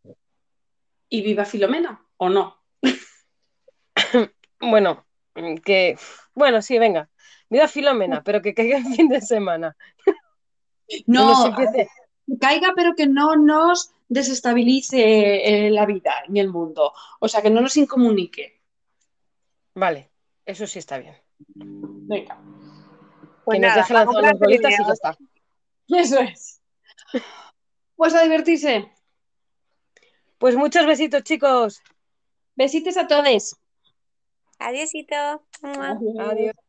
y 1.08 1.22
viva 1.22 1.46
Filomena, 1.46 2.04
¿o 2.18 2.28
no? 2.28 2.56
Bueno, 4.58 5.05
que. 5.64 5.98
Bueno, 6.34 6.62
sí, 6.62 6.78
venga. 6.78 7.08
Mira 7.48 7.68
Filomena, 7.68 8.22
pero 8.22 8.42
que 8.42 8.54
caiga 8.54 8.78
el 8.78 8.84
fin 8.96 9.08
de 9.08 9.20
semana. 9.20 9.76
No, 11.06 11.54
que 11.56 11.88
caiga, 12.40 12.72
pero 12.74 12.94
que 12.94 13.06
no 13.06 13.36
nos 13.36 13.92
desestabilice 14.08 15.66
eh, 15.66 15.70
la 15.70 15.86
vida 15.86 16.14
ni 16.28 16.40
el 16.40 16.48
mundo. 16.48 16.92
O 17.20 17.28
sea, 17.28 17.42
que 17.42 17.50
no 17.50 17.60
nos 17.60 17.76
incomunique. 17.76 18.60
Vale, 19.74 20.10
eso 20.44 20.66
sí 20.66 20.78
está 20.78 20.98
bien. 20.98 21.16
Venga, 21.48 22.38
Pues 23.44 23.60
que 23.60 23.66
nos 23.66 23.74
deje 23.74 23.94
lanzar 23.94 24.16
unas 24.16 24.38
bolitas 24.38 24.72
y 24.72 24.84
ya 24.84 24.92
está. 24.92 25.18
eso 25.88 26.20
es. 26.20 26.62
Pues 27.94 28.14
a 28.14 28.22
divertirse. 28.22 28.90
Pues 30.38 30.56
muchos 30.56 30.86
besitos, 30.86 31.22
chicos. 31.22 31.82
Besitos 32.54 32.96
a 32.96 33.06
todos. 33.06 33.56
Adiósito. 34.58 35.14
Mua. 35.62 36.06
Adiós. 36.18 36.65